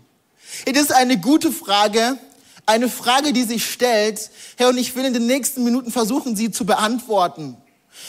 Das 0.67 0.83
ist 0.83 0.93
eine 0.93 1.19
gute 1.19 1.53
Frage, 1.53 2.19
eine 2.67 2.89
Frage, 2.89 3.33
die 3.33 3.45
sich 3.45 3.71
stellt. 3.71 4.31
Herr, 4.57 4.69
und 4.71 4.79
ich 4.79 4.95
will 4.97 5.05
in 5.05 5.15
den 5.15 5.27
nächsten 5.27 5.65
Minuten 5.65 5.91
versuchen, 5.91 6.37
sie 6.37 6.51
zu 6.51 6.67
beantworten. 6.67 7.57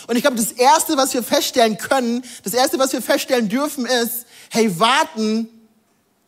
Und 0.07 0.15
ich 0.15 0.21
glaube, 0.21 0.37
das 0.37 0.51
Erste, 0.51 0.97
was 0.97 1.13
wir 1.13 1.23
feststellen 1.23 1.77
können, 1.77 2.23
das 2.43 2.53
Erste, 2.53 2.79
was 2.79 2.93
wir 2.93 3.01
feststellen 3.01 3.49
dürfen, 3.49 3.85
ist, 3.85 4.25
hey, 4.49 4.79
warten 4.79 5.47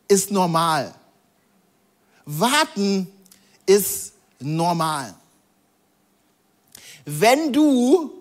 ist 0.08 0.30
normal. 0.30 0.94
Warten 2.24 3.12
ist 3.66 4.12
normal. 4.40 5.14
Wenn 7.04 7.52
du 7.52 8.12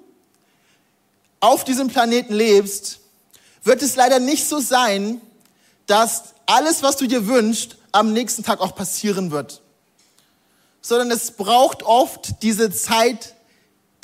auf 1.40 1.64
diesem 1.64 1.88
Planeten 1.88 2.34
lebst, 2.34 3.00
wird 3.64 3.82
es 3.82 3.96
leider 3.96 4.20
nicht 4.20 4.48
so 4.48 4.60
sein, 4.60 5.22
dass 5.88 6.36
alles, 6.46 6.84
was 6.84 6.98
du 6.98 7.08
dir 7.08 7.28
wünschst, 7.28 7.78
am 7.92 8.14
nächsten 8.14 8.44
Tag 8.44 8.60
auch 8.62 8.76
passieren 8.76 9.32
wird. 9.32 9.62
Sondern 10.82 11.12
es 11.12 11.32
braucht 11.32 11.84
oft 11.84 12.44
diese 12.44 12.72
Zeit 12.72 13.36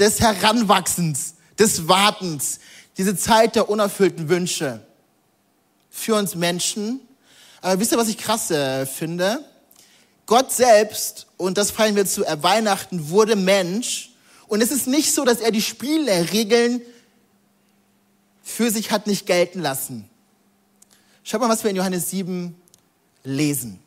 des 0.01 0.19
Heranwachsens, 0.19 1.35
des 1.59 1.87
Wartens, 1.87 2.59
diese 2.97 3.15
Zeit 3.15 3.55
der 3.55 3.69
unerfüllten 3.69 4.29
Wünsche 4.29 4.81
für 5.91 6.15
uns 6.15 6.33
Menschen. 6.33 6.99
Aber 7.61 7.79
wisst 7.79 7.91
ihr, 7.91 7.99
was 7.99 8.07
ich 8.07 8.17
krass 8.17 8.49
äh, 8.49 8.87
finde? 8.87 9.45
Gott 10.25 10.51
selbst, 10.51 11.27
und 11.37 11.59
das 11.59 11.69
feiern 11.69 11.95
wir 11.95 12.07
zu 12.07 12.21
Weihnachten, 12.21 13.09
wurde 13.09 13.35
Mensch. 13.35 14.09
Und 14.47 14.61
es 14.61 14.71
ist 14.71 14.87
nicht 14.87 15.13
so, 15.13 15.23
dass 15.23 15.39
er 15.39 15.51
die 15.51 15.61
Spielregeln 15.61 16.81
für 18.41 18.71
sich 18.71 18.89
hat 18.89 19.05
nicht 19.05 19.27
gelten 19.27 19.61
lassen. 19.61 20.09
Schaut 21.23 21.41
mal, 21.41 21.49
was 21.49 21.63
wir 21.63 21.69
in 21.69 21.75
Johannes 21.77 22.09
7 22.09 22.55
lesen. 23.23 23.79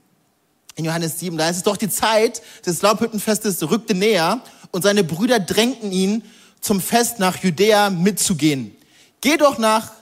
In 0.77 0.85
Johannes 0.85 1.19
7, 1.19 1.37
da 1.37 1.49
ist 1.49 1.57
es 1.57 1.63
doch 1.65 1.77
die 1.77 1.89
Zeit 1.89 2.41
des 2.65 2.83
Laubhüttenfestes 2.83 3.69
rückte 3.69 3.95
näher 3.95 4.41
und 4.75 4.83
seine 4.83 5.05
Brüder 5.05 5.39
drängten 5.39 5.93
ihn, 5.93 6.25
zum 6.61 6.81
Fest 6.81 7.21
nach 7.21 7.37
Judäa 7.37 7.91
mitzugehen. 7.91 8.77
Geh 9.21 9.37
doch 9.37 9.57
nach 9.57 9.93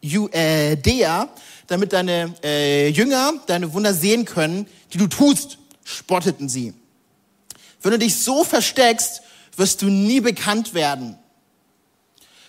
Judäa, 0.00 1.28
damit 1.66 1.92
deine 1.92 2.32
äh, 2.44 2.88
Jünger 2.88 3.32
deine 3.48 3.72
Wunder 3.72 3.92
sehen 3.92 4.24
können, 4.24 4.68
die 4.92 4.98
du 4.98 5.08
tust, 5.08 5.58
spotteten 5.82 6.48
sie. 6.48 6.72
Wenn 7.80 7.90
du 7.90 7.98
dich 7.98 8.22
so 8.22 8.44
versteckst, 8.44 9.22
wirst 9.56 9.82
du 9.82 9.86
nie 9.86 10.20
bekannt 10.20 10.72
werden. 10.72 11.18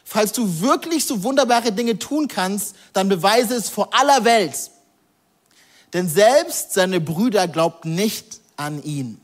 Falls 0.04 0.32
du 0.32 0.62
wirklich 0.62 1.06
so 1.06 1.24
wunderbare 1.24 1.72
Dinge 1.72 1.98
tun 1.98 2.28
kannst, 2.28 2.76
dann 2.94 3.10
beweise 3.10 3.56
es 3.56 3.70
vor 3.70 3.96
aller 3.96 4.26
Welt. 4.26 4.70
Denn 5.92 6.08
selbst 6.08 6.74
seine 6.74 7.02
Brüder 7.02 7.48
glaubten 7.48 7.96
nicht 7.96 8.42
an 8.58 8.84
ihn. 8.84 9.23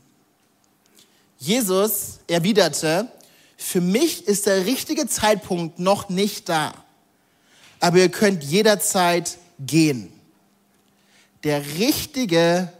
Jesus 1.40 2.20
erwiderte, 2.26 3.10
für 3.56 3.80
mich 3.80 4.26
ist 4.28 4.46
der 4.46 4.66
richtige 4.66 5.08
Zeitpunkt 5.08 5.78
noch 5.78 6.10
nicht 6.10 6.50
da, 6.50 6.74
aber 7.80 7.96
ihr 7.98 8.10
könnt 8.10 8.44
jederzeit 8.44 9.38
gehen. 9.58 10.12
Der 11.42 11.64
richtige 11.78 12.70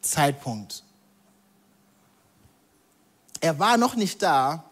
Zeitpunkt. 0.00 0.84
Er 3.40 3.58
war 3.58 3.76
noch 3.76 3.96
nicht 3.96 4.22
da, 4.22 4.62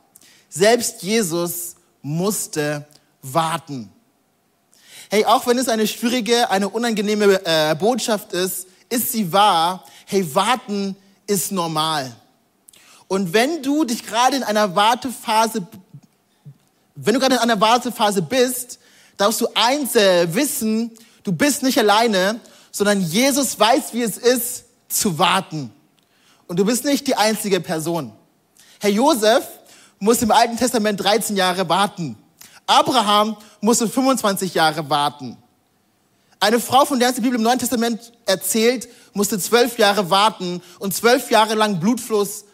selbst 0.49 1.03
Jesus 1.03 1.75
musste 2.03 2.87
warten. 3.21 3.91
Hey, 5.11 5.25
auch 5.25 5.45
wenn 5.49 5.59
es 5.59 5.69
eine 5.69 5.89
schwierige, 5.89 6.49
eine 6.51 6.69
unangenehme 6.69 7.45
äh, 7.45 7.75
Botschaft 7.75 8.33
ist, 8.33 8.69
ist 8.89 9.11
sie 9.11 9.33
wahr. 9.33 9.85
Hey, 10.07 10.33
warten 10.35 10.97
ist 11.33 11.53
normal. 11.53 12.15
Und 13.09 13.33
wenn 13.33 13.63
du 13.63 13.85
dich 13.85 14.05
gerade 14.05 14.37
in 14.37 14.43
einer 14.43 14.75
Wartephase, 14.75 15.67
wenn 16.95 17.15
du 17.15 17.21
gerade 17.21 17.35
in 17.35 17.41
einer 17.41 17.61
Wartephase 17.61 18.23
bist, 18.23 18.79
darfst 19.17 19.41
du 19.41 19.49
eins 19.55 19.97
äh, 19.97 20.33
wissen, 20.35 20.91
du 21.23 21.33
bist 21.33 21.63
nicht 21.63 21.79
alleine, 21.79 22.41
sondern 22.71 23.01
Jesus 23.01 23.59
weiß, 23.59 23.93
wie 23.93 24.03
es 24.03 24.17
ist, 24.17 24.65
zu 24.89 25.19
warten. 25.19 25.71
Und 26.47 26.59
du 26.59 26.65
bist 26.65 26.85
nicht 26.85 27.07
die 27.07 27.15
einzige 27.15 27.61
Person. 27.61 28.13
Herr 28.81 28.91
Josef 28.91 29.47
muss 29.99 30.23
im 30.23 30.31
Alten 30.31 30.57
Testament 30.57 31.01
13 31.01 31.37
Jahre 31.37 31.69
warten. 31.69 32.17
Abraham 32.67 33.37
musste 33.61 33.89
25 33.89 34.55
Jahre 34.55 34.89
warten. 34.91 35.37
Eine 36.43 36.59
Frau, 36.59 36.85
von 36.85 36.99
der 36.99 37.11
es 37.11 37.15
die 37.15 37.21
Bibel 37.21 37.37
im 37.37 37.45
Neuen 37.45 37.61
Testament 37.61 38.13
erzählt, 38.27 38.89
musste 39.13 39.39
zwölf 39.39 39.79
Jahre 39.79 40.11
warten 40.11 40.61
und 40.81 40.93
zwölf 40.93 41.31
Jahre 41.31 41.55
lang 41.55 41.79
Blutfluss 41.79 42.47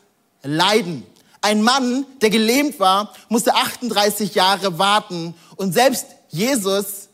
leiden. 0.42 1.04
Ein 1.40 1.62
Mann, 1.62 2.04
der 2.21 2.28
gelähmt 2.28 2.78
war, 2.80 3.14
musste 3.30 3.54
38 3.54 4.35
Jahre 4.35 4.78
warten 4.78 5.35
und 5.57 5.73
selbst 5.73 6.04
Jesus 6.28 7.09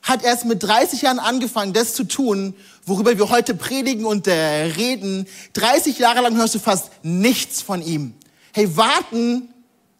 hat 0.00 0.24
erst 0.24 0.46
mit 0.46 0.62
30 0.62 1.02
Jahren 1.02 1.18
angefangen, 1.18 1.74
das 1.74 1.92
zu 1.92 2.04
tun, 2.04 2.54
worüber 2.86 3.18
wir 3.18 3.28
heute 3.28 3.54
predigen 3.54 4.06
und 4.06 4.26
äh, 4.26 4.32
reden. 4.32 5.26
30 5.52 5.98
Jahre 5.98 6.22
lang 6.22 6.34
hörst 6.38 6.54
du 6.54 6.58
fast 6.58 6.92
nichts 7.02 7.60
von 7.60 7.82
ihm. 7.82 8.14
Hey, 8.54 8.74
warten 8.74 9.50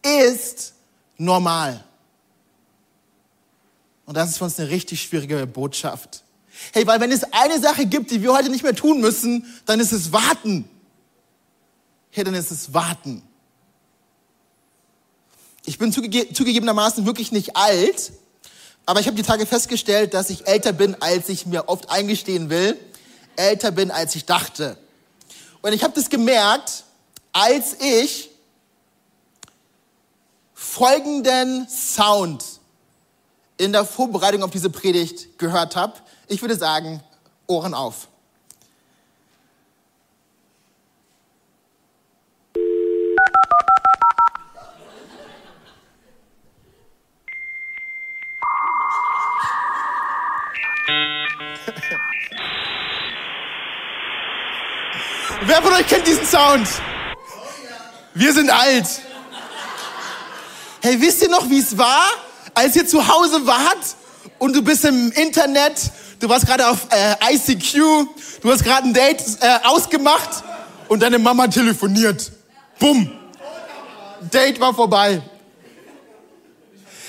ist 0.01 0.73
normal. 1.19 1.83
Und 4.07 4.15
das 4.15 4.29
ist 4.29 4.37
für 4.37 4.45
uns 4.45 4.57
eine 4.57 4.69
richtig 4.69 5.01
schwierige 5.01 5.45
Botschaft. 5.45 6.23
Hey, 6.71 6.87
weil 6.87 7.01
wenn 7.01 7.11
es 7.11 7.23
eine 7.33 7.59
Sache 7.59 7.85
gibt, 7.85 8.09
die 8.09 8.23
wir 8.23 8.33
heute 8.33 8.49
nicht 8.49 8.63
mehr 8.63 8.73
tun 8.73 9.01
müssen, 9.01 9.45
dann 9.65 9.81
ist 9.81 9.91
es 9.91 10.13
warten. 10.13 10.67
Hey, 12.09 12.23
dann 12.23 12.33
ist 12.33 12.49
es 12.49 12.73
warten. 12.73 13.21
Ich 15.65 15.77
bin 15.77 15.91
zugege 15.91 16.33
zugegebenermaßen 16.33 17.05
wirklich 17.05 17.33
nicht 17.33 17.57
alt, 17.57 18.13
aber 18.85 19.01
ich 19.01 19.07
habe 19.07 19.17
die 19.17 19.23
Tage 19.23 19.45
festgestellt, 19.45 20.13
dass 20.13 20.29
ich 20.29 20.47
älter 20.47 20.71
bin, 20.71 20.95
als 21.01 21.27
ich 21.27 21.45
mir 21.45 21.67
oft 21.67 21.89
eingestehen 21.89 22.49
will, 22.49 22.79
älter 23.35 23.71
bin, 23.71 23.91
als 23.91 24.15
ich 24.15 24.23
dachte. 24.23 24.77
Und 25.61 25.73
ich 25.73 25.83
habe 25.83 25.93
das 25.93 26.09
gemerkt, 26.09 26.85
als 27.33 27.75
ich 27.81 28.29
folgenden 30.53 31.67
Sound 31.67 32.56
in 33.57 33.71
der 33.71 33.85
Vorbereitung 33.85 34.43
auf 34.43 34.51
diese 34.51 34.69
Predigt 34.69 35.39
gehört 35.39 35.75
habe. 35.75 35.93
Ich 36.27 36.41
würde 36.41 36.55
sagen, 36.55 37.01
Ohren 37.47 37.73
auf. 37.73 38.07
Wer 55.41 55.61
von 55.61 55.73
euch 55.73 55.87
kennt 55.87 56.05
diesen 56.05 56.25
Sound? 56.25 56.67
Wir 58.13 58.33
sind 58.33 58.49
alt. 58.49 58.87
Hey, 60.81 60.99
wisst 61.01 61.21
ihr 61.21 61.29
noch, 61.29 61.49
wie 61.49 61.59
es 61.59 61.77
war, 61.77 62.09
als 62.57 62.75
ihr 62.75 62.87
zu 62.87 63.07
Hause 63.07 63.45
wart 63.45 63.95
und 64.39 64.55
du 64.55 64.63
bist 64.63 64.83
im 64.83 65.11
Internet, 65.11 65.91
du 66.19 66.27
warst 66.27 66.47
gerade 66.47 66.67
auf 66.67 66.87
äh, 66.89 67.35
ICQ, 67.35 67.75
du 68.41 68.51
hast 68.51 68.63
gerade 68.63 68.87
ein 68.87 68.93
Date 68.93 69.21
äh, 69.41 69.59
ausgemacht 69.63 70.43
und 70.87 71.01
deine 71.01 71.19
Mama 71.19 71.47
telefoniert. 71.47 72.31
Bumm. 72.79 73.11
Date 74.31 74.59
war 74.59 74.73
vorbei. 74.73 75.21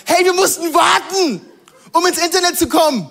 Hey, 0.05 0.25
wir 0.25 0.35
mussten 0.35 0.73
warten, 0.75 1.41
um 1.93 2.07
ins 2.07 2.23
Internet 2.23 2.59
zu 2.59 2.69
kommen. 2.69 3.11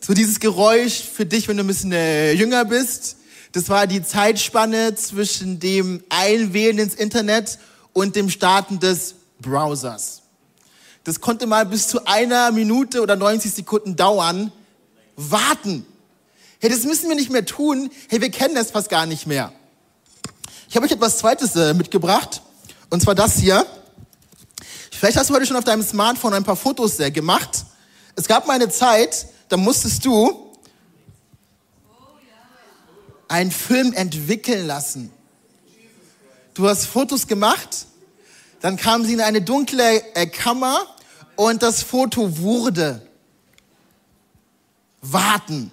So 0.00 0.12
dieses 0.12 0.38
Geräusch 0.38 1.00
für 1.00 1.24
dich, 1.24 1.48
wenn 1.48 1.56
du 1.56 1.64
ein 1.64 1.66
bisschen 1.66 1.92
äh, 1.92 2.32
jünger 2.32 2.66
bist. 2.66 3.16
Das 3.52 3.70
war 3.70 3.86
die 3.86 4.02
Zeitspanne 4.02 4.94
zwischen 4.94 5.58
dem 5.58 6.04
Einwählen 6.10 6.78
ins 6.78 6.94
Internet 6.94 7.58
und 7.94 8.14
dem 8.14 8.28
Starten 8.28 8.78
des 8.78 9.14
Browsers. 9.40 10.23
Das 11.04 11.20
konnte 11.20 11.46
mal 11.46 11.66
bis 11.66 11.88
zu 11.88 12.06
einer 12.06 12.50
Minute 12.50 13.02
oder 13.02 13.14
90 13.14 13.52
Sekunden 13.52 13.94
dauern. 13.94 14.50
Warten. 15.16 15.86
Hey, 16.60 16.70
das 16.70 16.84
müssen 16.84 17.08
wir 17.08 17.14
nicht 17.14 17.30
mehr 17.30 17.44
tun. 17.44 17.90
Hey, 18.08 18.22
wir 18.22 18.30
kennen 18.30 18.54
das 18.54 18.70
fast 18.70 18.88
gar 18.88 19.04
nicht 19.04 19.26
mehr. 19.26 19.52
Ich 20.68 20.76
habe 20.76 20.86
euch 20.86 20.92
etwas 20.92 21.18
Zweites 21.18 21.54
äh, 21.56 21.74
mitgebracht. 21.74 22.40
Und 22.88 23.02
zwar 23.02 23.14
das 23.14 23.36
hier. 23.36 23.66
Vielleicht 24.90 25.18
hast 25.18 25.28
du 25.28 25.34
heute 25.34 25.44
schon 25.44 25.56
auf 25.56 25.64
deinem 25.64 25.82
Smartphone 25.82 26.32
ein 26.32 26.44
paar 26.44 26.56
Fotos 26.56 26.98
äh, 27.00 27.10
gemacht. 27.10 27.64
Es 28.16 28.26
gab 28.26 28.46
mal 28.46 28.54
eine 28.54 28.70
Zeit, 28.70 29.26
da 29.50 29.58
musstest 29.58 30.04
du 30.06 30.52
einen 33.28 33.50
Film 33.50 33.92
entwickeln 33.92 34.66
lassen. 34.66 35.12
Du 36.54 36.68
hast 36.68 36.86
Fotos 36.86 37.26
gemacht, 37.26 37.86
dann 38.60 38.76
kamen 38.76 39.04
sie 39.04 39.12
in 39.12 39.20
eine 39.20 39.42
dunkle 39.42 40.02
äh, 40.14 40.26
Kammer 40.26 40.93
und 41.36 41.62
das 41.62 41.82
Foto 41.82 42.38
wurde 42.38 43.00
warten. 45.00 45.70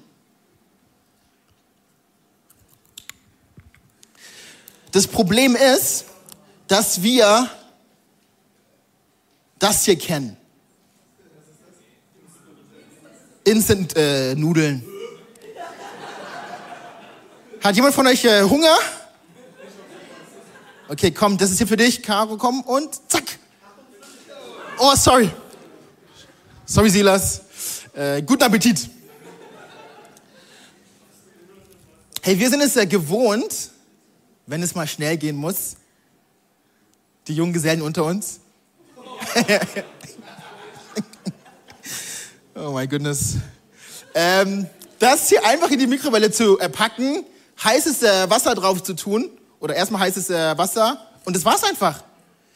Das 4.91 5.07
Problem 5.07 5.55
ist, 5.55 6.05
dass 6.67 7.01
wir 7.01 7.49
das 9.57 9.85
hier 9.85 9.97
kennen. 9.97 10.35
Instant-Nudeln. 13.43 14.83
Äh, 14.83 14.91
Hat 17.63 17.75
jemand 17.75 17.95
von 17.95 18.07
euch 18.07 18.23
äh, 18.25 18.43
Hunger? 18.43 18.75
Okay, 20.89 21.11
komm, 21.11 21.37
das 21.37 21.51
ist 21.51 21.57
hier 21.57 21.67
für 21.67 21.77
dich. 21.77 22.03
Caro, 22.03 22.37
komm 22.37 22.61
und 22.61 23.09
zack. 23.09 23.23
Oh, 24.77 24.93
sorry. 24.95 25.29
Sorry, 26.71 26.89
Silas. 26.89 27.41
Äh, 27.93 28.21
guten 28.21 28.43
Appetit. 28.43 28.89
Hey, 32.21 32.39
wir 32.39 32.49
sind 32.49 32.61
es 32.61 32.75
ja 32.75 32.85
gewohnt, 32.85 33.71
wenn 34.45 34.63
es 34.63 34.73
mal 34.73 34.87
schnell 34.87 35.17
gehen 35.17 35.35
muss. 35.35 35.75
Die 37.27 37.35
jungen 37.35 37.51
Gesellen 37.51 37.81
unter 37.81 38.05
uns. 38.05 38.39
oh 42.55 42.71
my 42.71 42.87
goodness. 42.87 43.35
Ähm, 44.15 44.65
das 44.97 45.27
hier 45.27 45.45
einfach 45.45 45.69
in 45.71 45.79
die 45.79 45.87
Mikrowelle 45.87 46.31
zu 46.31 46.57
äh, 46.57 46.69
packen, 46.69 47.25
heißes 47.61 48.01
äh, 48.01 48.29
Wasser 48.29 48.55
drauf 48.55 48.81
zu 48.81 48.93
tun, 48.93 49.29
oder 49.59 49.75
erstmal 49.75 50.03
heißes 50.03 50.29
äh, 50.29 50.57
Wasser, 50.57 51.05
und 51.25 51.35
das 51.35 51.43
war's 51.43 51.65
einfach. 51.65 52.01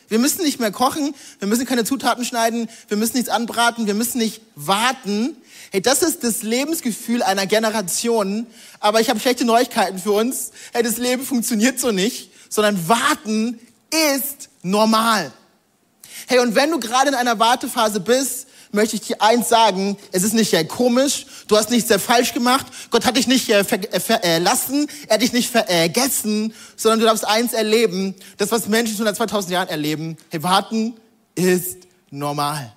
Wir 0.08 0.20
müssen 0.20 0.44
nicht 0.44 0.60
mehr 0.60 0.72
kochen, 0.72 1.16
wir 1.40 1.48
müssen 1.48 1.66
keine 1.66 1.84
Zutaten 1.84 2.26
schneiden, 2.26 2.70
wir 2.88 2.98
müssen 2.98 3.16
nichts 3.16 3.30
anbraten, 3.30 3.88
wir 3.88 3.96
müssen 3.96 4.20
nicht 4.20 4.42
warten. 4.56 5.36
Hey, 5.72 5.82
das 5.82 6.04
ist 6.04 6.24
das 6.24 6.44
Lebensgefühl 6.44 7.24
einer 7.24 7.48
Generation. 7.48 8.46
Aber 8.80 9.02
ich 9.02 9.10
habe 9.10 9.20
schlechte 9.20 9.46
Neuigkeiten 9.46 9.98
für 9.98 10.12
uns. 10.12 10.52
Hey, 10.74 10.84
das 10.84 10.98
Leben 10.98 11.26
funktioniert 11.26 11.80
so 11.80 11.92
nicht, 11.92 12.32
sondern 12.50 12.88
warten 12.88 13.60
ist 14.14 14.50
normal. 14.62 15.32
Hey, 16.28 16.40
und 16.40 16.56
wenn 16.56 16.72
du 16.72 16.80
gerade 16.80 17.10
in 17.10 17.16
einer 17.16 17.40
Wartephase 17.40 18.00
bist, 18.00 18.48
möchte 18.72 18.96
ich 18.96 19.02
dir 19.02 19.22
eins 19.22 19.50
sagen, 19.50 19.98
es 20.12 20.24
ist 20.24 20.34
nicht 20.34 20.52
sehr 20.52 20.66
komisch, 20.66 21.26
du 21.48 21.58
hast 21.58 21.70
nichts 21.70 21.88
sehr 21.88 22.00
falsch 22.00 22.34
gemacht, 22.34 22.66
Gott 22.92 23.06
hat 23.06 23.18
dich 23.18 23.28
nicht 23.28 23.50
äh, 23.50 23.64
verlassen, 23.64 24.88
er 25.08 25.16
hat 25.16 25.22
dich 25.22 25.34
nicht 25.34 25.50
vergessen, 25.50 26.54
sondern 26.76 27.00
du 27.00 27.06
darfst 27.06 27.26
eins 27.26 27.54
erleben, 27.54 28.16
das, 28.38 28.52
was 28.52 28.68
Menschen 28.68 28.96
schon 28.96 29.06
seit 29.06 29.16
2000 29.18 29.52
Jahren 29.52 29.68
erleben, 29.68 30.18
hey, 30.30 30.42
warten 30.44 30.96
ist 31.36 31.78
normal. 32.10 32.72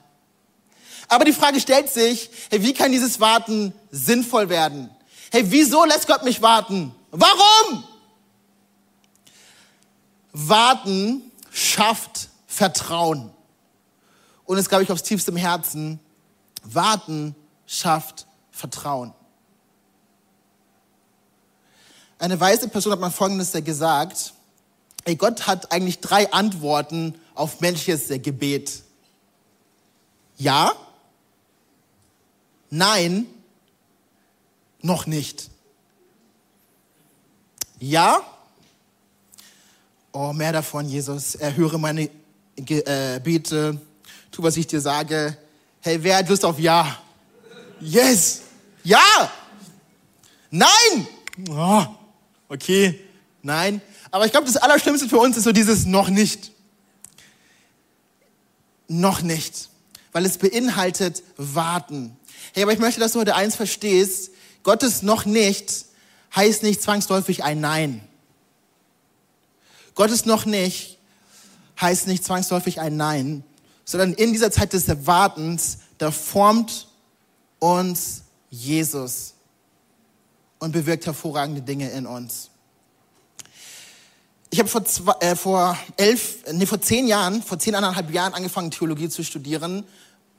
Aber 1.09 1.24
die 1.24 1.33
Frage 1.33 1.61
stellt 1.61 1.88
sich, 1.88 2.31
hey, 2.50 2.62
wie 2.62 2.74
kann 2.74 2.92
dieses 2.92 3.18
Warten 3.18 3.72
sinnvoll 3.90 4.48
werden? 4.48 4.90
Hey, 5.31 5.44
wieso 5.46 5.85
lässt 5.85 6.07
Gott 6.07 6.22
mich 6.22 6.42
warten? 6.42 6.94
Warum? 7.11 7.85
Warten 10.33 11.22
schafft 11.50 12.28
Vertrauen 12.46 13.31
und 14.44 14.57
es 14.57 14.68
glaube 14.68 14.85
ich 14.85 14.90
aufs 14.90 15.02
tiefste 15.02 15.31
im 15.31 15.37
Herzen, 15.37 16.00
warten 16.62 17.35
schafft 17.66 18.26
Vertrauen. 18.59 19.14
Eine 22.18 22.40
weise 22.40 22.66
Person 22.66 22.92
hat 22.92 22.99
mal 22.99 23.11
Folgendes 23.11 23.53
gesagt, 23.53 24.35
ey, 25.05 25.14
Gott 25.14 25.47
hat 25.47 25.71
eigentlich 25.71 26.01
drei 26.01 26.33
Antworten 26.33 27.14
auf 27.37 27.61
menschliches 27.61 28.09
Gebet. 28.21 28.83
Ja, 30.37 30.73
nein, 32.71 33.27
noch 34.83 35.07
nicht. 35.07 35.51
Ja, 37.79 38.21
oh, 40.11 40.33
mehr 40.33 40.53
davon, 40.53 40.88
Jesus, 40.88 41.37
erhöre 41.37 41.79
meine 41.79 42.11
Gebete. 42.57 43.79
Äh, 43.81 44.33
tu, 44.33 44.42
was 44.42 44.57
ich 44.57 44.66
dir 44.66 44.81
sage. 44.81 45.37
Hey, 45.81 46.03
wer 46.03 46.16
hat 46.16 46.29
Lust 46.29 46.44
auf 46.44 46.59
Ja? 46.59 46.99
Yes! 47.79 48.47
Ja! 48.88 49.31
Nein! 50.51 51.07
Oh, 51.51 51.85
okay, 52.48 52.98
nein. 53.42 53.83
Aber 54.11 54.24
ich 54.24 54.33
glaube, 54.33 54.46
das 54.46 54.57
Allerschlimmste 54.57 55.11
für 55.11 55.18
uns 55.18 55.37
ist 55.37 55.44
so 55.44 55.53
dieses 55.53 55.85
noch 55.85 56.09
nicht. 56.09 56.53
Noch 58.88 59.20
nicht. 59.20 59.68
Weil 60.12 60.24
es 60.24 60.38
beinhaltet 60.38 61.22
warten. 61.37 62.16
Hey, 62.55 62.62
aber 62.62 62.72
ich 62.72 62.79
möchte, 62.79 62.98
dass 62.98 63.12
du 63.12 63.20
heute 63.20 63.35
eins 63.35 63.57
verstehst. 63.57 64.31
Gottes 64.62 65.03
noch 65.03 65.27
nicht 65.27 65.85
heißt 66.35 66.62
nicht 66.62 66.81
zwangsläufig 66.81 67.44
ein 67.44 67.61
Nein. 67.61 68.01
Gottes 69.94 70.24
noch 70.24 70.46
nicht 70.46 70.96
heißt 71.79 72.07
nicht 72.07 72.24
zwangsläufig 72.24 72.81
ein 72.81 72.96
Nein, 72.96 73.44
sondern 73.85 74.14
in 74.14 74.33
dieser 74.33 74.51
Zeit 74.51 74.72
des 74.72 74.88
Erwartens, 74.88 75.81
da 75.98 76.11
formt 76.11 76.88
uns 77.59 78.22
Jesus 78.50 79.34
und 80.58 80.72
bewirkt 80.72 81.06
hervorragende 81.06 81.62
Dinge 81.62 81.90
in 81.90 82.06
uns. 82.06 82.50
Ich 84.50 84.58
habe 84.58 84.68
vor, 84.68 84.82
äh, 85.20 85.37
vor 85.37 85.78
elf, 85.96 86.38
nee, 86.52 86.64
vor 86.64 86.80
zehn 86.80 87.06
Jahren, 87.06 87.42
vor 87.42 87.58
zehn 87.58 87.74
anderthalb 87.74 88.11
Jahren 88.11 88.32
angefangen, 88.32 88.70
Theologie 88.70 89.11
zu 89.11 89.22
studieren, 89.22 89.84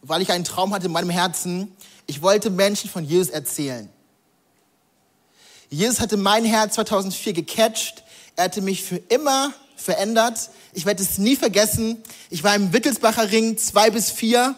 weil 0.01 0.21
ich 0.21 0.31
einen 0.31 0.43
Traum 0.43 0.73
hatte 0.73 0.87
in 0.87 0.91
meinem 0.91 1.11
Herzen. 1.11 1.71
Ich 2.07 2.23
wollte 2.23 2.49
Menschen 2.49 2.89
von 2.89 3.05
Jesus 3.05 3.29
erzählen. 3.29 3.87
Jesus 5.69 5.99
hatte 5.99 6.17
mein 6.17 6.43
Herz 6.43 6.73
2004 6.75 7.33
gecatcht. 7.33 8.03
Er 8.35 8.45
hatte 8.45 8.61
mich 8.61 8.83
für 8.83 8.97
immer 9.09 9.53
verändert. 9.75 10.49
Ich 10.73 10.87
werde 10.87 11.03
es 11.03 11.19
nie 11.19 11.35
vergessen. 11.35 12.01
Ich 12.31 12.43
war 12.43 12.55
im 12.55 12.73
Wittelsbacher 12.73 13.29
Ring 13.31 13.57
zwei 13.59 13.91
bis 13.91 14.09
vier. 14.09 14.55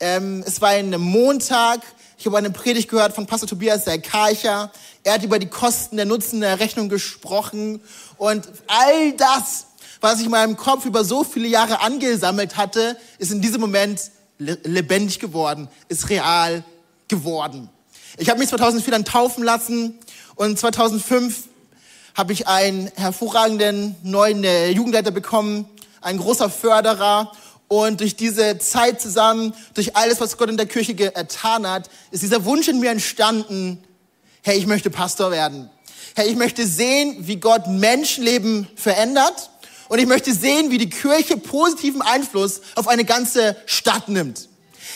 Ähm, 0.00 0.42
es 0.44 0.60
war 0.60 0.70
ein 0.70 0.90
Montag. 1.00 1.80
Ich 2.16 2.26
habe 2.26 2.38
eine 2.38 2.50
Predigt 2.50 2.88
gehört 2.88 3.14
von 3.14 3.26
Pastor 3.26 3.48
Tobias 3.48 3.84
der 3.84 3.98
Karcher. 3.98 4.70
Er 5.02 5.14
hat 5.14 5.24
über 5.24 5.38
die 5.38 5.48
Kosten 5.48 5.96
der 5.96 6.06
Nutzen 6.06 6.40
der 6.40 6.60
Rechnung 6.60 6.88
gesprochen. 6.88 7.80
Und 8.18 8.48
all 8.68 9.12
das, 9.12 9.66
was 10.00 10.20
ich 10.20 10.26
in 10.26 10.30
meinem 10.30 10.56
Kopf 10.56 10.84
über 10.84 11.04
so 11.04 11.24
viele 11.24 11.48
Jahre 11.48 11.80
angesammelt 11.80 12.56
hatte, 12.56 12.96
ist 13.18 13.32
in 13.32 13.40
diesem 13.40 13.60
Moment 13.60 14.10
lebendig 14.38 15.18
geworden, 15.18 15.68
ist 15.88 16.08
real 16.08 16.62
geworden. 17.08 17.68
Ich 18.16 18.30
habe 18.30 18.38
mich 18.38 18.48
2004 18.48 18.92
dann 18.92 19.04
taufen 19.04 19.42
lassen 19.42 19.98
und 20.36 20.58
2005 20.58 21.48
habe 22.14 22.32
ich 22.32 22.46
einen 22.46 22.90
hervorragenden 22.94 23.96
neuen 24.04 24.44
äh, 24.44 24.70
Jugendleiter 24.70 25.10
bekommen, 25.10 25.68
ein 26.00 26.18
großer 26.18 26.48
Förderer. 26.48 27.32
Und 27.68 28.00
durch 28.00 28.16
diese 28.16 28.58
Zeit 28.58 29.00
zusammen, 29.00 29.54
durch 29.74 29.96
alles, 29.96 30.20
was 30.20 30.36
Gott 30.36 30.50
in 30.50 30.56
der 30.56 30.66
Kirche 30.66 30.94
getan 30.94 31.68
hat, 31.68 31.88
ist 32.10 32.22
dieser 32.22 32.44
Wunsch 32.44 32.68
in 32.68 32.78
mir 32.78 32.90
entstanden, 32.90 33.82
hey, 34.42 34.58
ich 34.58 34.66
möchte 34.66 34.90
Pastor 34.90 35.30
werden. 35.30 35.70
Hey, 36.14 36.28
ich 36.28 36.36
möchte 36.36 36.66
sehen, 36.66 37.16
wie 37.26 37.36
Gott 37.36 37.66
Menschenleben 37.66 38.68
verändert. 38.76 39.50
Und 39.88 39.98
ich 39.98 40.06
möchte 40.06 40.32
sehen, 40.32 40.70
wie 40.70 40.78
die 40.78 40.90
Kirche 40.90 41.36
positiven 41.36 42.02
Einfluss 42.02 42.60
auf 42.74 42.88
eine 42.88 43.04
ganze 43.04 43.56
Stadt 43.66 44.08
nimmt. 44.08 44.48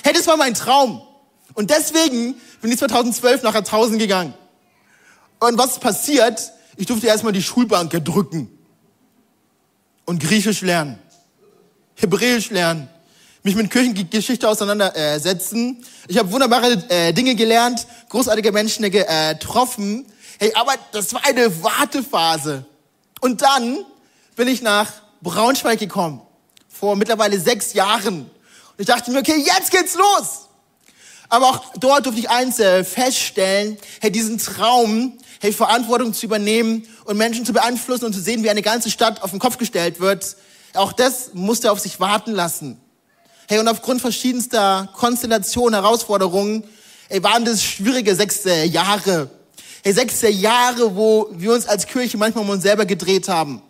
Hey, 0.04 0.12
das 0.12 0.26
war 0.26 0.36
mein 0.36 0.54
Traum. 0.54 1.02
Und 1.54 1.70
deswegen 1.70 2.34
bin 2.60 2.70
ich 2.70 2.78
2012 2.78 3.42
nach 3.42 3.54
1000 3.54 3.98
gegangen. 3.98 4.34
Und 5.40 5.58
was 5.58 5.78
passiert? 5.78 6.52
Ich 6.76 6.86
durfte 6.86 7.06
erstmal 7.06 7.32
die 7.32 7.42
Schulbank 7.42 7.90
drücken 8.04 8.50
und 10.04 10.20
Griechisch 10.22 10.60
lernen, 10.62 10.98
Hebräisch 12.00 12.50
lernen, 12.50 12.88
mich 13.42 13.56
mit 13.56 13.70
Kirchengeschichte 13.72 14.48
auseinandersetzen. 14.48 15.84
Ich 16.06 16.16
habe 16.16 16.30
wunderbare 16.30 16.84
äh, 16.88 17.12
Dinge 17.12 17.34
gelernt, 17.34 17.86
großartige 18.08 18.52
Menschen 18.52 18.84
äh, 18.84 18.90
getroffen. 18.90 20.06
Hey, 20.38 20.52
aber 20.54 20.74
das 20.92 21.12
war 21.12 21.24
eine 21.26 21.62
Wartephase. 21.62 22.64
Und 23.20 23.42
dann 23.42 23.84
bin 24.36 24.46
ich 24.46 24.62
nach 24.62 24.92
Braunschweig 25.22 25.80
gekommen, 25.80 26.22
vor 26.68 26.94
mittlerweile 26.94 27.40
sechs 27.40 27.72
Jahren. 27.72 28.20
Und 28.20 28.30
ich 28.78 28.86
dachte 28.86 29.10
mir, 29.10 29.18
okay, 29.18 29.44
jetzt 29.44 29.72
geht's 29.72 29.96
los. 29.96 30.46
Aber 31.28 31.46
auch 31.46 31.64
dort 31.80 32.06
durfte 32.06 32.20
ich 32.20 32.30
eins 32.30 32.60
äh, 32.60 32.84
feststellen, 32.84 33.76
hey, 34.00 34.12
diesen 34.12 34.38
Traum, 34.38 35.18
hey, 35.40 35.52
Verantwortung 35.52 36.14
zu 36.14 36.26
übernehmen 36.26 36.86
und 37.06 37.16
Menschen 37.16 37.44
zu 37.44 37.52
beeinflussen 37.52 38.04
und 38.04 38.12
zu 38.12 38.20
sehen, 38.20 38.44
wie 38.44 38.50
eine 38.50 38.62
ganze 38.62 38.88
Stadt 38.88 39.20
auf 39.20 39.30
den 39.30 39.40
Kopf 39.40 39.58
gestellt 39.58 39.98
wird, 39.98 40.36
auch 40.78 40.92
das 40.92 41.34
musste 41.34 41.70
auf 41.70 41.80
sich 41.80 42.00
warten 42.00 42.32
lassen. 42.32 42.80
Hey, 43.48 43.58
und 43.58 43.68
aufgrund 43.68 44.00
verschiedenster 44.00 44.88
Konstellationen, 44.94 45.80
Herausforderungen, 45.80 46.64
hey, 47.08 47.22
waren 47.22 47.44
das 47.44 47.62
schwierige 47.62 48.14
sechs 48.14 48.44
äh, 48.46 48.64
Jahre. 48.64 49.30
Hey, 49.82 49.92
sechs 49.92 50.22
äh, 50.22 50.28
Jahre, 50.28 50.94
wo 50.94 51.28
wir 51.32 51.52
uns 51.52 51.66
als 51.66 51.86
Kirche 51.86 52.18
manchmal 52.18 52.44
um 52.44 52.50
uns 52.50 52.62
selber 52.62 52.84
gedreht 52.84 53.28
haben. 53.28 53.62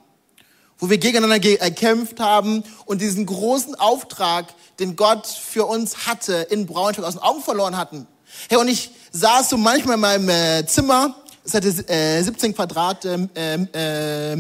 Wo 0.79 0.91
wir 0.91 0.99
gegeneinander 0.99 1.41
gekämpft 1.41 2.21
haben 2.21 2.63
und 2.87 3.01
diesen 3.01 3.27
großen 3.27 3.75
Auftrag, 3.77 4.47
den 4.79 4.97
Gott 4.97 5.27
für 5.27 5.67
uns 5.67 6.07
hatte, 6.07 6.35
in 6.51 6.67
Braunschweig 6.67 7.05
aus 7.05 7.15
den 7.15 7.23
Augen 7.23 7.43
verloren 7.43 7.77
hatten. 7.77 8.07
Hey, 8.49 8.59
und 8.59 8.69
ich 8.69 8.91
saß 9.13 9.51
so 9.51 9.57
manchmal 9.57 9.95
in 9.95 10.01
meinem 10.01 10.29
äh, 10.29 10.67
Zimmer, 10.67 11.17
es 11.45 11.55
hatte 11.55 11.69
äh, 11.89 12.23
17 12.23 12.55
Quadratmeter, 12.55 13.29
äh, 13.73 14.33
äh, 14.33 14.37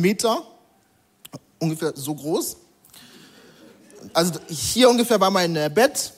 ungefähr 1.59 1.92
so 1.94 2.14
groß. 2.14 2.57
Also 4.12 4.35
hier 4.49 4.88
ungefähr 4.88 5.21
war 5.21 5.31
mein 5.31 5.57
äh, 5.57 5.71
Bett, 5.73 6.12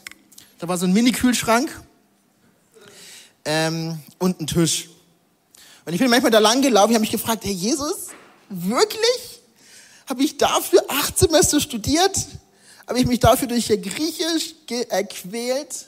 da 0.59 0.69
war 0.69 0.77
so 0.77 0.87
ein 0.87 0.93
Mini-Kühlschrank 0.93 1.71
ähm, 3.45 3.99
und 4.19 4.41
ein 4.41 4.47
Tisch. 4.47 4.91
Und 5.87 5.95
ich 5.95 5.99
bin 5.99 6.11
manchmal 6.11 6.31
da 6.31 6.39
lang 6.39 6.61
gelaufen, 6.61 6.91
ich 6.91 6.95
habe 6.95 7.01
mich 7.01 7.11
gefragt, 7.11 7.45
hey 7.45 7.53
Jesus, 7.53 8.09
wirklich? 8.49 9.41
Habe 10.07 10.23
ich 10.23 10.37
dafür 10.37 10.85
acht 10.89 11.19
Semester 11.19 11.61
studiert? 11.61 12.15
habe 12.91 12.99
ich 12.99 13.07
mich 13.07 13.21
dafür 13.21 13.47
durch 13.47 13.69
Griechisch 13.69 14.57
gequält. 14.67 15.87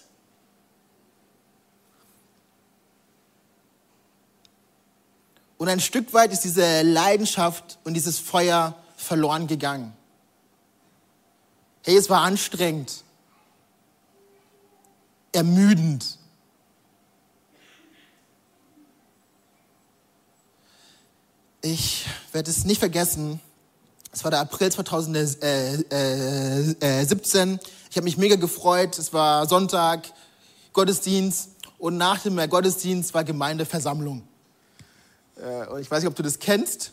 Und 5.59 5.69
ein 5.69 5.81
Stück 5.81 6.13
weit 6.13 6.33
ist 6.33 6.45
diese 6.45 6.83
Leidenschaft 6.83 7.81
und 7.83 7.95
dieses 7.95 8.21
Feuer 8.21 8.81
verloren 9.03 9.47
gegangen. 9.47 9.93
Hey, 11.85 11.97
es 11.97 12.09
war 12.09 12.23
anstrengend, 12.23 13.05
ermüdend. 15.33 16.19
Ich 21.61 22.07
werde 22.33 22.51
es 22.51 22.65
nicht 22.65 22.79
vergessen, 22.79 23.41
es 24.13 24.23
war 24.25 24.31
der 24.31 24.41
April 24.41 24.71
2017. 24.71 25.43
Äh, 25.43 25.75
äh, 25.91 26.71
äh, 26.81 27.03
ich 27.03 27.97
habe 27.97 28.05
mich 28.05 28.19
mega 28.19 28.37
gefreut. 28.37 28.99
Es 28.99 29.13
war 29.15 29.49
Sonntag, 29.49 30.13
Gottesdienst 30.75 31.51
und 31.79 31.97
nach 31.97 32.21
dem 32.21 32.37
Gottesdienst 32.49 33.15
war 33.15 33.25
Gemeindeversammlung. 33.25 34.23
Und 35.71 35.81
ich 35.81 35.91
weiß 35.91 36.03
nicht, 36.03 36.09
ob 36.09 36.15
du 36.15 36.23
das 36.23 36.39
kennst. 36.39 36.93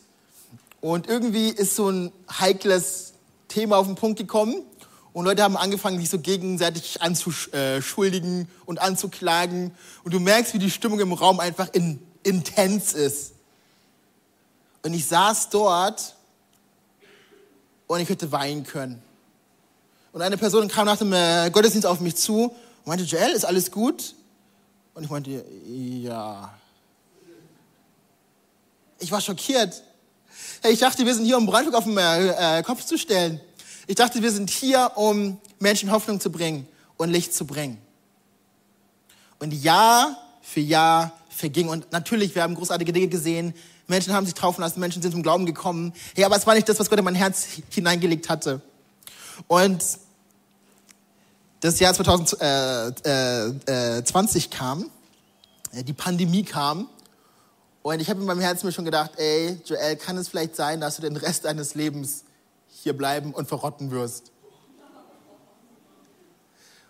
Und 0.82 1.08
irgendwie 1.08 1.50
ist 1.50 1.76
so 1.76 1.90
ein 1.90 2.12
heikles 2.30 3.14
Thema 3.48 3.78
auf 3.78 3.88
den 3.88 3.96
Punkt 3.96 4.18
gekommen. 4.18 4.64
Und 5.12 5.26
Leute 5.26 5.44
haben 5.44 5.58
angefangen, 5.58 6.00
sich 6.00 6.10
so 6.10 6.20
gegenseitig 6.20 7.02
anzuschuldigen 7.02 8.48
und 8.66 8.80
anzuklagen. 8.80 9.72
Und 10.04 10.14
du 10.14 10.20
merkst, 10.20 10.54
wie 10.54 10.60
die 10.60 10.72
Stimmung 10.72 11.00
im 11.00 11.12
Raum 11.12 11.40
einfach 11.40 11.68
in, 11.74 12.00
intens 12.24 12.94
ist. 12.94 13.34
Und 14.84 14.94
ich 14.94 15.06
saß 15.08 15.50
dort 15.50 16.16
und 17.88 18.00
ich 18.00 18.08
hätte 18.08 18.32
weinen 18.32 18.64
können. 18.64 19.02
Und 20.14 20.22
eine 20.22 20.38
Person 20.38 20.68
kam 20.68 20.86
nach 20.86 20.98
dem 20.98 21.12
äh, 21.12 21.50
Gottesdienst 21.52 21.86
auf 21.86 22.00
mich 22.00 22.16
zu 22.16 22.46
und 22.46 22.88
meinte, 22.88 23.04
Joel, 23.04 23.32
ist 23.32 23.46
alles 23.46 23.72
gut? 23.72 24.16
Und 24.94 25.04
ich 25.04 25.10
meinte, 25.10 25.44
ja. 25.66 26.54
Ich 29.00 29.12
war 29.12 29.22
schockiert. 29.22 29.84
Hey, 30.62 30.74
ich 30.74 30.80
dachte, 30.80 31.06
wir 31.06 31.14
sind 31.14 31.26
hier, 31.26 31.38
um 31.38 31.46
Brandschluck 31.46 31.76
auf 31.76 31.86
den 31.86 31.98
äh, 31.98 32.60
äh, 32.60 32.64
Kopf 32.64 32.84
zu 32.86 32.98
stellen. 32.98 33.40
Ich 33.88 33.96
dachte, 33.96 34.22
wir 34.22 34.32
sind 34.32 34.50
hier, 34.50 34.92
um 34.96 35.40
Menschen 35.60 35.92
Hoffnung 35.92 36.20
zu 36.20 36.32
bringen 36.32 36.68
und 36.98 37.10
Licht 37.10 37.34
zu 37.34 37.46
bringen. 37.46 37.78
Und 39.40 39.54
Jahr 39.54 40.18
für 40.42 40.60
Jahr 40.60 41.12
verging. 41.30 41.70
Und 41.70 41.92
natürlich, 41.92 42.36
wir 42.36 42.44
haben 42.44 42.56
großartige 42.56 42.92
Dinge 42.92 43.08
gesehen. 43.08 43.54
Menschen 43.88 44.14
haben 44.14 44.26
sich 44.26 44.36
taufen 44.36 44.62
lassen, 44.62 44.80
Menschen 44.80 45.02
sind 45.02 45.12
zum 45.12 45.24
Glauben 45.24 45.46
gekommen. 45.46 45.94
Hey, 46.16 46.24
aber 46.26 46.36
es 46.36 46.46
war 46.46 46.54
nicht 46.54 46.70
das, 46.70 46.80
was 46.80 46.90
Gott 46.90 47.00
in 47.00 47.06
mein 47.06 47.16
Herz 47.16 47.48
hineingelegt 47.70 48.30
hatte. 48.30 48.62
Und 49.48 49.84
das 51.62 51.80
Jahr 51.80 51.94
2020 51.94 53.04
äh, 53.66 54.48
äh, 54.48 54.50
kam, 54.50 54.90
die 55.74 55.94
Pandemie 55.94 56.44
kam. 56.44 56.90
Und 57.82 58.02
ich 58.02 58.10
habe 58.10 58.20
in 58.20 58.26
meinem 58.26 58.42
Herzen 58.42 58.66
mir 58.66 58.74
schon 58.74 58.86
gedacht, 58.86 59.12
ey, 59.18 59.58
Joel, 59.66 59.96
kann 59.96 60.18
es 60.18 60.28
vielleicht 60.28 60.56
sein, 60.56 60.82
dass 60.82 60.98
du 60.98 61.02
den 61.02 61.16
Rest 61.16 61.46
deines 61.46 61.76
Lebens 61.76 62.26
hier 62.68 62.96
bleiben 62.96 63.34
und 63.34 63.48
verrotten 63.48 63.92
wirst? 63.92 64.32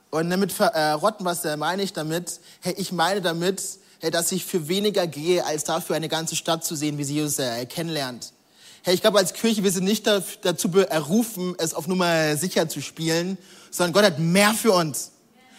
Und 0.10 0.30
damit 0.32 0.52
verrotten, 0.52 1.26
was 1.26 1.44
meine 1.58 1.84
ich 1.84 1.94
damit? 1.94 2.40
Hey, 2.62 2.74
ich 2.78 2.92
meine 2.92 3.22
damit, 3.22 3.62
hey, 4.00 4.10
dass 4.10 4.32
ich 4.32 4.44
für 4.44 4.68
weniger 4.68 5.06
gehe, 5.06 5.46
als 5.46 5.64
dafür 5.64 5.96
eine 5.96 6.10
ganze 6.10 6.36
Stadt 6.36 6.66
zu 6.66 6.76
sehen, 6.76 6.98
wie 6.98 7.04
sie 7.04 7.16
Jesus 7.16 7.38
äh, 7.38 7.66
kennenlernt. 7.68 8.34
Hey, 8.82 8.96
ich 8.96 9.02
glaube, 9.02 9.20
als 9.20 9.34
Kirche, 9.34 9.64
wir 9.64 9.72
sind 9.72 9.84
nicht 9.84 10.08
dazu 10.08 10.72
berufen, 10.72 11.54
es 11.60 11.76
auf 11.76 11.86
Nummer 11.86 12.36
sicher 12.38 12.68
zu 12.68 12.82
spielen, 12.82 13.38
sondern 13.70 13.94
Gott 13.94 14.06
hat 14.06 14.18
mehr 14.18 14.54
für 14.54 14.72
uns. 14.72 15.12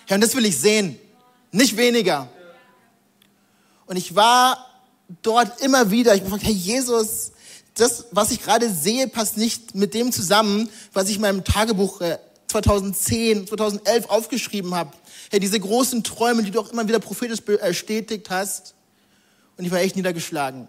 Hey, 0.07 0.17
und 0.17 0.23
das 0.23 0.35
will 0.35 0.45
ich 0.47 0.59
sehen. 0.59 0.99
Nicht 1.53 1.77
weniger. 1.77 2.29
Und 3.87 3.97
ich 3.97 4.17
war 4.17 4.70
dort 5.23 5.61
immer 5.61 5.91
wieder, 5.91 6.15
ich 6.15 6.21
habe 6.21 6.31
gefragt, 6.31 6.47
hey 6.47 6.55
Jesus, 6.55 7.33
das, 7.75 8.07
was 8.11 8.31
ich 8.31 8.43
gerade 8.43 8.71
sehe, 8.71 9.09
passt 9.09 9.37
nicht 9.37 9.75
mit 9.75 9.95
dem 9.95 10.13
zusammen, 10.13 10.69
was 10.93 11.09
ich 11.09 11.17
in 11.17 11.23
meinem 11.23 11.45
Tagebuch 11.45 12.03
2010, 12.49 13.43
äh, 13.43 13.47
2011 13.47 14.11
aufgeschrieben 14.11 14.75
habe. 14.75 14.93
Hey, 15.31 15.41
diese 15.41 15.61
großen 15.61 16.03
Träume, 16.03 16.43
die 16.43 16.51
du 16.51 16.61
auch 16.61 16.71
immer 16.71 16.87
wieder 16.89 16.99
prophetisch 16.99 17.41
bestätigt 17.41 18.31
hast. 18.31 18.75
Und 19.57 19.65
ich 19.65 19.71
war 19.71 19.79
echt 19.79 19.97
niedergeschlagen. 19.97 20.69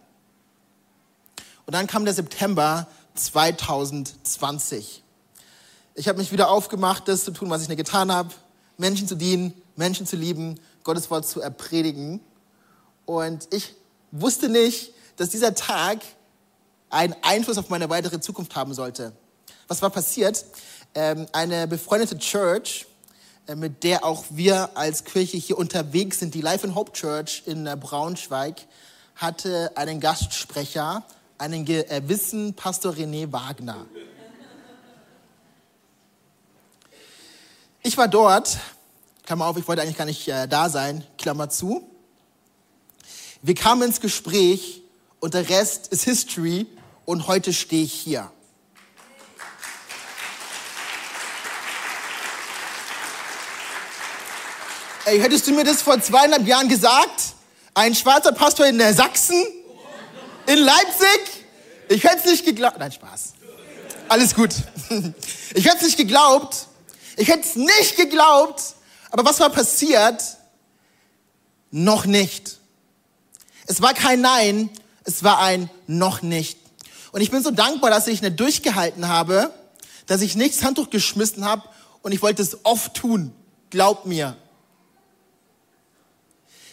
Und 1.65 1.73
dann 1.73 1.87
kam 1.87 2.05
der 2.05 2.13
September 2.13 2.87
2020. 3.15 5.03
Ich 5.95 6.07
habe 6.07 6.19
mich 6.19 6.31
wieder 6.31 6.49
aufgemacht, 6.49 7.07
das 7.07 7.25
zu 7.25 7.31
tun, 7.31 7.49
was 7.49 7.63
ich 7.63 7.69
nicht 7.69 7.77
getan 7.77 8.11
habe. 8.11 8.29
Menschen 8.77 9.07
zu 9.07 9.15
dienen, 9.15 9.53
Menschen 9.75 10.05
zu 10.05 10.15
lieben, 10.15 10.59
Gottes 10.83 11.09
Wort 11.09 11.27
zu 11.27 11.41
erpredigen. 11.41 12.21
Und 13.05 13.47
ich 13.51 13.75
wusste 14.11 14.49
nicht, 14.49 14.93
dass 15.17 15.29
dieser 15.29 15.55
Tag 15.55 15.99
einen 16.89 17.15
Einfluss 17.21 17.57
auf 17.57 17.69
meine 17.69 17.89
weitere 17.89 18.19
Zukunft 18.19 18.55
haben 18.55 18.73
sollte. 18.73 19.13
Was 19.67 19.81
war 19.81 19.89
passiert? 19.89 20.45
Ähm, 20.93 21.25
eine 21.31 21.67
befreundete 21.67 22.17
Church, 22.17 22.85
äh, 23.47 23.55
mit 23.55 23.83
der 23.83 24.03
auch 24.03 24.25
wir 24.29 24.75
als 24.75 25.05
Kirche 25.05 25.37
hier 25.37 25.57
unterwegs 25.57 26.19
sind, 26.19 26.33
die 26.33 26.41
Life 26.41 26.67
in 26.67 26.75
Hope 26.75 26.91
Church 26.91 27.43
in 27.45 27.65
äh, 27.65 27.77
Braunschweig, 27.79 28.55
hatte 29.15 29.71
einen 29.75 29.99
Gastsprecher, 29.99 31.03
einen 31.37 31.65
gewissen 31.65 32.53
Pastor 32.55 32.93
René 32.93 33.31
Wagner. 33.31 33.85
Ich 37.83 37.97
war 37.97 38.07
dort, 38.07 38.57
Klammer 39.25 39.47
auf, 39.47 39.57
ich 39.57 39.67
wollte 39.67 39.81
eigentlich 39.81 39.97
gar 39.97 40.05
nicht 40.05 40.27
äh, 40.27 40.47
da 40.47 40.69
sein, 40.69 41.03
Klammer 41.17 41.49
zu. 41.49 41.90
Wir 43.43 43.55
kamen 43.55 43.81
ins 43.81 43.99
Gespräch 43.99 44.83
und 45.19 45.33
der 45.33 45.49
Rest 45.49 45.87
ist 45.87 46.03
History 46.03 46.67
und 47.05 47.25
heute 47.25 47.53
stehe 47.53 47.83
ich 47.83 47.93
hier. 47.93 48.31
Ey, 55.05 55.19
hättest 55.19 55.47
du 55.47 55.53
mir 55.53 55.63
das 55.63 55.81
vor 55.81 55.99
zweieinhalb 55.99 56.45
Jahren 56.45 56.69
gesagt? 56.69 57.33
Ein 57.73 57.95
schwarzer 57.95 58.31
Pastor 58.31 58.67
in 58.67 58.77
der 58.77 58.93
Sachsen? 58.93 59.43
In 60.45 60.59
Leipzig? 60.59 61.47
Ich 61.89 62.03
hätte 62.03 62.17
es 62.17 62.25
nicht 62.25 62.45
geglaubt. 62.45 62.77
Nein, 62.77 62.91
Spaß. 62.91 63.33
Alles 64.07 64.35
gut. 64.35 64.51
Ich 65.53 65.65
hätte 65.65 65.77
es 65.77 65.83
nicht 65.83 65.97
geglaubt. 65.97 66.67
Ich 67.17 67.27
hätte 67.27 67.41
es 67.41 67.55
nicht 67.55 67.97
geglaubt. 67.97 68.61
Aber 69.09 69.25
was 69.25 69.39
war 69.41 69.49
passiert? 69.49 70.23
Noch 71.71 72.05
nicht. 72.05 72.60
Es 73.71 73.81
war 73.81 73.93
kein 73.93 74.19
Nein, 74.19 74.69
es 75.05 75.23
war 75.23 75.39
ein 75.39 75.69
noch 75.87 76.21
nicht. 76.21 76.57
Und 77.13 77.21
ich 77.21 77.31
bin 77.31 77.41
so 77.41 77.51
dankbar, 77.51 77.89
dass 77.89 78.05
ich 78.07 78.21
nicht 78.21 78.37
durchgehalten 78.37 79.07
habe, 79.07 79.53
dass 80.07 80.19
ich 80.19 80.35
nichts 80.35 80.61
Handtuch 80.61 80.89
geschmissen 80.89 81.45
habe 81.45 81.63
und 82.01 82.11
ich 82.11 82.21
wollte 82.21 82.41
es 82.41 82.65
oft 82.65 82.93
tun. 82.95 83.31
Glaub 83.69 84.05
mir. 84.05 84.35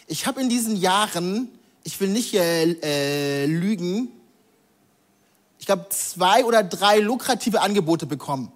Ich 0.09 0.27
habe 0.27 0.41
in 0.41 0.49
diesen 0.49 0.75
Jahren, 0.75 1.49
ich 1.85 2.01
will 2.01 2.09
nicht 2.09 2.35
äh, 2.35 2.65
äh, 2.65 3.47
lügen, 3.47 4.09
ich 5.61 5.67
glaube 5.67 5.87
zwei 5.91 6.45
oder 6.45 6.65
drei 6.65 6.99
lukrative 6.99 7.61
Angebote 7.61 8.07
bekommen. 8.07 8.51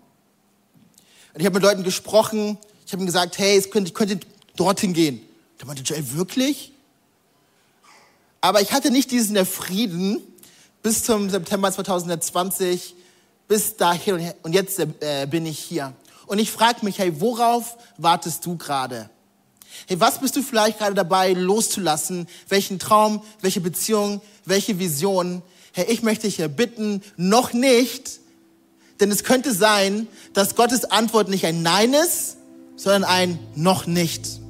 Und 1.33 1.38
ich 1.38 1.46
habe 1.46 1.55
mit 1.55 1.62
Leuten 1.62 1.85
gesprochen, 1.85 2.59
ich 2.85 2.92
habe 2.92 3.02
ihnen 3.02 3.07
gesagt, 3.07 3.38
hey, 3.38 3.57
es 3.57 3.70
könnte, 3.70 3.90
ich 3.90 3.94
könnte 3.94 4.18
dorthin 4.57 4.94
gehen. 4.94 5.20
Da 5.59 5.66
meinte 5.66 5.85
Joel, 5.85 6.14
wirklich? 6.14 6.71
Aber 8.44 8.61
ich 8.61 8.72
hatte 8.72 8.90
nicht 8.90 9.12
diesen 9.12 9.46
Frieden 9.46 10.20
bis 10.83 11.05
zum 11.05 11.31
September 11.31 11.70
2020, 11.70 12.96
bis 13.46 13.76
dahin 13.76 14.33
und 14.42 14.52
jetzt 14.52 14.81
äh, 14.81 15.26
bin 15.31 15.46
ich 15.46 15.61
hier. 15.61 15.94
Und 16.26 16.40
ich 16.40 16.50
frage 16.50 16.85
mich, 16.85 16.98
hey, 16.98 17.20
worauf 17.20 17.76
wartest 17.98 18.44
du 18.44 18.57
gerade? 18.57 19.09
Hey, 19.87 20.00
was 20.00 20.18
bist 20.18 20.35
du 20.35 20.42
vielleicht 20.42 20.78
gerade 20.78 20.94
dabei 20.94 21.35
loszulassen? 21.35 22.26
Welchen 22.48 22.81
Traum, 22.81 23.22
welche 23.42 23.61
Beziehung, 23.61 24.20
welche 24.44 24.81
Vision? 24.81 25.42
Hey, 25.72 25.87
ich 25.88 26.02
möchte 26.02 26.26
dich 26.26 26.37
hier 26.37 26.48
bitten, 26.48 27.00
noch 27.16 27.52
nicht, 27.52 28.18
denn 28.98 29.12
es 29.12 29.22
könnte 29.22 29.55
sein, 29.55 30.09
dass 30.33 30.57
Gottes 30.57 30.85
Antwort 30.85 31.28
nicht 31.28 31.46
ein 31.46 31.62
Nein 31.62 31.94
ist, 31.94 32.38
sondern 32.74 33.05
ein 33.05 33.38
noch 33.55 33.87
nicht. 33.87 34.40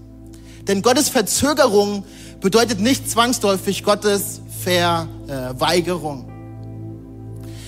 Denn 0.67 0.81
Gottes 0.81 1.11
Verzögerung 1.11 2.05
bedeutet 2.43 2.81
nicht 2.81 3.09
zwangsläufig 3.09 3.85
Gottes 3.85 4.43
Verweigerung. 4.63 6.29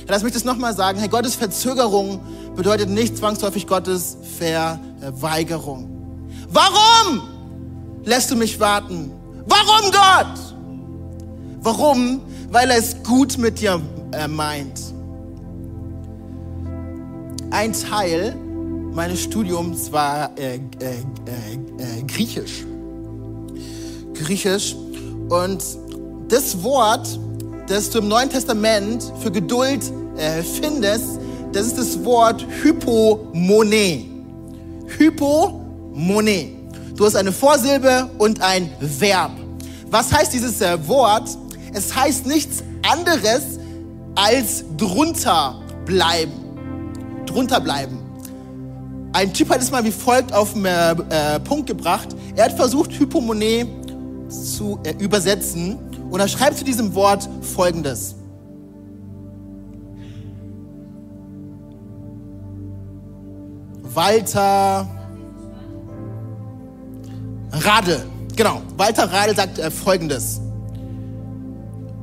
Lass 0.07 0.23
mich 0.23 0.35
das 0.35 0.45
nochmal 0.45 0.75
sagen. 0.75 0.99
Hey, 0.99 1.09
Gottes 1.09 1.37
Verzögerung 1.37 2.21
bedeutet 2.55 2.91
nicht 2.91 3.17
zwangsläufig 3.17 3.67
Gottes 3.67 4.19
Verweigerung. 4.39 5.89
Warum 6.51 7.23
lässt 8.05 8.31
du 8.31 8.37
mich 8.37 8.61
warten? 8.61 9.11
Warum 9.47 9.91
Gott? 9.91 10.55
Warum? 11.63 12.21
Weil 12.51 12.71
er 12.71 12.79
es 12.79 13.03
gut 13.03 13.39
mit 13.39 13.61
dir 13.61 13.81
äh, 14.13 14.29
meint. 14.29 14.81
Ein 17.51 17.73
Teil 17.73 18.37
meines 18.93 19.23
Studiums 19.23 19.91
war 19.91 20.37
äh, 20.37 20.57
äh, 20.57 20.59
äh, 20.59 20.99
äh 21.79 22.03
Griechisch. 22.07 22.65
Griechisch. 24.15 24.75
Und 25.29 25.63
das 26.29 26.63
Wort, 26.63 27.19
das 27.69 27.91
du 27.91 27.99
im 27.99 28.09
Neuen 28.09 28.31
Testament 28.31 29.13
für 29.21 29.31
Geduld 29.31 29.83
äh, 30.17 30.43
findest, 30.43 31.19
das 31.53 31.67
ist 31.67 31.79
das 31.79 32.05
Wort 32.05 32.45
Hypomone. 32.63 34.05
Hypomone. 34.99 36.49
Du 36.97 37.05
hast 37.05 37.17
eine 37.17 37.33
Vorsilbe 37.33 38.11
und 38.19 38.41
ein 38.41 38.71
Verb. 38.81 39.33
Was 39.91 40.13
heißt 40.13 40.33
dieses 40.33 40.61
äh, 40.61 40.77
Wort? 40.89 41.29
Es 41.73 41.95
heißt 41.95 42.27
nichts 42.27 42.63
anderes 42.89 43.59
als 44.15 44.65
drunter 44.77 45.61
bleiben. 45.85 46.33
Drunter 47.27 47.61
bleiben. 47.61 47.99
Ein 49.13 49.33
Typ 49.33 49.51
hat 49.51 49.63
es 49.63 49.71
mal 49.71 49.85
wie 49.85 49.93
folgt 49.93 50.33
auf 50.33 50.55
den 50.55 50.65
äh, 50.65 50.91
äh, 50.91 51.41
Punkt 51.41 51.69
gebracht. 51.69 52.09
Er 52.35 52.47
hat 52.47 52.57
versucht, 52.57 52.93
Hypomone 52.93 53.67
zu 54.29 54.79
äh, 54.85 54.95
übersetzen 54.99 55.79
und 56.11 56.21
er 56.21 56.29
schreibt 56.29 56.59
zu 56.59 56.65
diesem 56.65 56.95
Wort 56.95 57.29
Folgendes. 57.43 58.17
Walter 63.95 64.89
Rade, 67.53 68.05
genau, 68.35 68.63
Walter 68.77 69.05
Rade 69.05 69.35
sagt 69.35 69.59
äh, 69.59 69.71
Folgendes. 69.71 70.41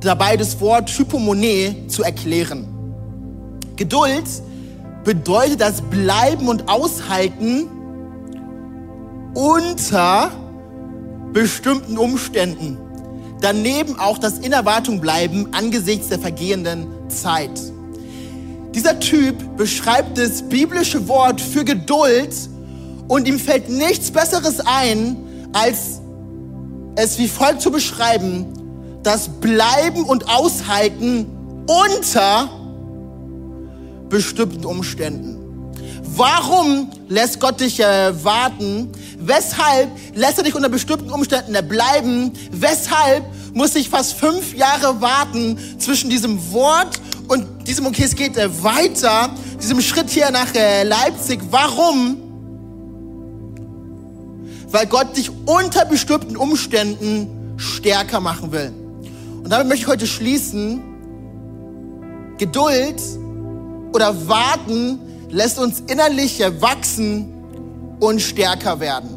Dabei 0.00 0.36
das 0.36 0.60
Wort 0.60 0.90
Hypomone 0.90 1.86
zu 1.88 2.02
erklären. 2.02 2.66
Geduld 3.76 4.24
bedeutet 5.04 5.60
das 5.60 5.80
Bleiben 5.82 6.48
und 6.48 6.68
Aushalten 6.68 7.68
unter 9.34 10.30
bestimmten 11.32 11.98
Umständen. 11.98 12.78
Daneben 13.40 13.98
auch 13.98 14.18
das 14.18 14.38
in 14.38 14.52
Erwartung 14.52 15.00
bleiben 15.00 15.48
angesichts 15.52 16.08
der 16.08 16.18
vergehenden 16.18 16.86
Zeit. 17.08 17.60
Dieser 18.74 19.00
Typ 19.00 19.56
beschreibt 19.56 20.16
das 20.16 20.48
biblische 20.48 21.08
Wort 21.08 21.40
für 21.40 21.64
Geduld 21.64 22.34
und 23.08 23.28
ihm 23.28 23.38
fällt 23.38 23.68
nichts 23.68 24.10
Besseres 24.10 24.60
ein, 24.60 25.16
als 25.52 26.00
es 26.94 27.18
wie 27.18 27.28
folgt 27.28 27.62
zu 27.62 27.70
beschreiben, 27.70 28.46
das 29.02 29.28
Bleiben 29.28 30.04
und 30.04 30.28
Aushalten 30.28 31.26
unter 31.66 32.48
bestimmten 34.08 34.64
Umständen. 34.64 35.41
Warum 36.14 36.90
lässt 37.08 37.40
Gott 37.40 37.60
dich 37.60 37.80
äh, 37.80 38.12
warten? 38.22 38.90
Weshalb 39.18 39.88
lässt 40.14 40.36
er 40.36 40.44
dich 40.44 40.54
unter 40.54 40.68
bestimmten 40.68 41.10
Umständen 41.10 41.56
bleiben? 41.66 42.32
Weshalb 42.50 43.24
muss 43.54 43.74
ich 43.76 43.88
fast 43.88 44.14
fünf 44.14 44.54
Jahre 44.54 45.00
warten 45.00 45.58
zwischen 45.78 46.10
diesem 46.10 46.52
Wort 46.52 47.00
und 47.28 47.66
diesem, 47.66 47.86
okay, 47.86 48.02
es 48.04 48.14
geht 48.14 48.36
äh, 48.36 48.62
weiter, 48.62 49.30
diesem 49.58 49.80
Schritt 49.80 50.10
hier 50.10 50.30
nach 50.30 50.54
äh, 50.54 50.82
Leipzig? 50.82 51.40
Warum? 51.50 52.18
Weil 54.66 54.86
Gott 54.86 55.16
dich 55.16 55.30
unter 55.46 55.86
bestimmten 55.86 56.36
Umständen 56.36 57.54
stärker 57.56 58.20
machen 58.20 58.52
will. 58.52 58.70
Und 59.42 59.50
damit 59.50 59.66
möchte 59.66 59.84
ich 59.84 59.88
heute 59.88 60.06
schließen. 60.06 60.82
Geduld 62.36 63.00
oder 63.94 64.28
Warten 64.28 64.98
lässt 65.32 65.58
uns 65.58 65.80
innerlich 65.88 66.40
wachsen 66.60 67.96
und 67.98 68.20
stärker 68.20 68.78
werden. 68.80 69.16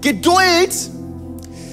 Geduld, 0.00 0.74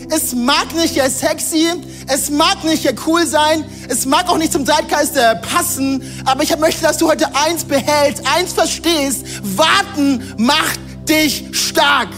es 0.09 0.35
mag 0.35 0.75
nicht 0.75 0.95
ja 0.95 1.09
sexy, 1.09 1.67
es 2.07 2.29
mag 2.29 2.63
nicht 2.65 2.83
ja 2.83 2.91
cool 3.07 3.25
sein, 3.25 3.63
es 3.87 4.05
mag 4.05 4.29
auch 4.29 4.37
nicht 4.37 4.51
zum 4.51 4.65
Zeitgeist 4.65 5.15
äh, 5.15 5.35
passen, 5.37 6.03
aber 6.25 6.43
ich 6.43 6.57
möchte, 6.57 6.81
dass 6.81 6.97
du 6.97 7.07
heute 7.07 7.27
eins 7.35 7.63
behältst, 7.63 8.23
eins 8.35 8.53
verstehst. 8.53 9.25
Warten 9.57 10.33
macht 10.37 10.79
dich 11.07 11.45
stark. 11.53 12.09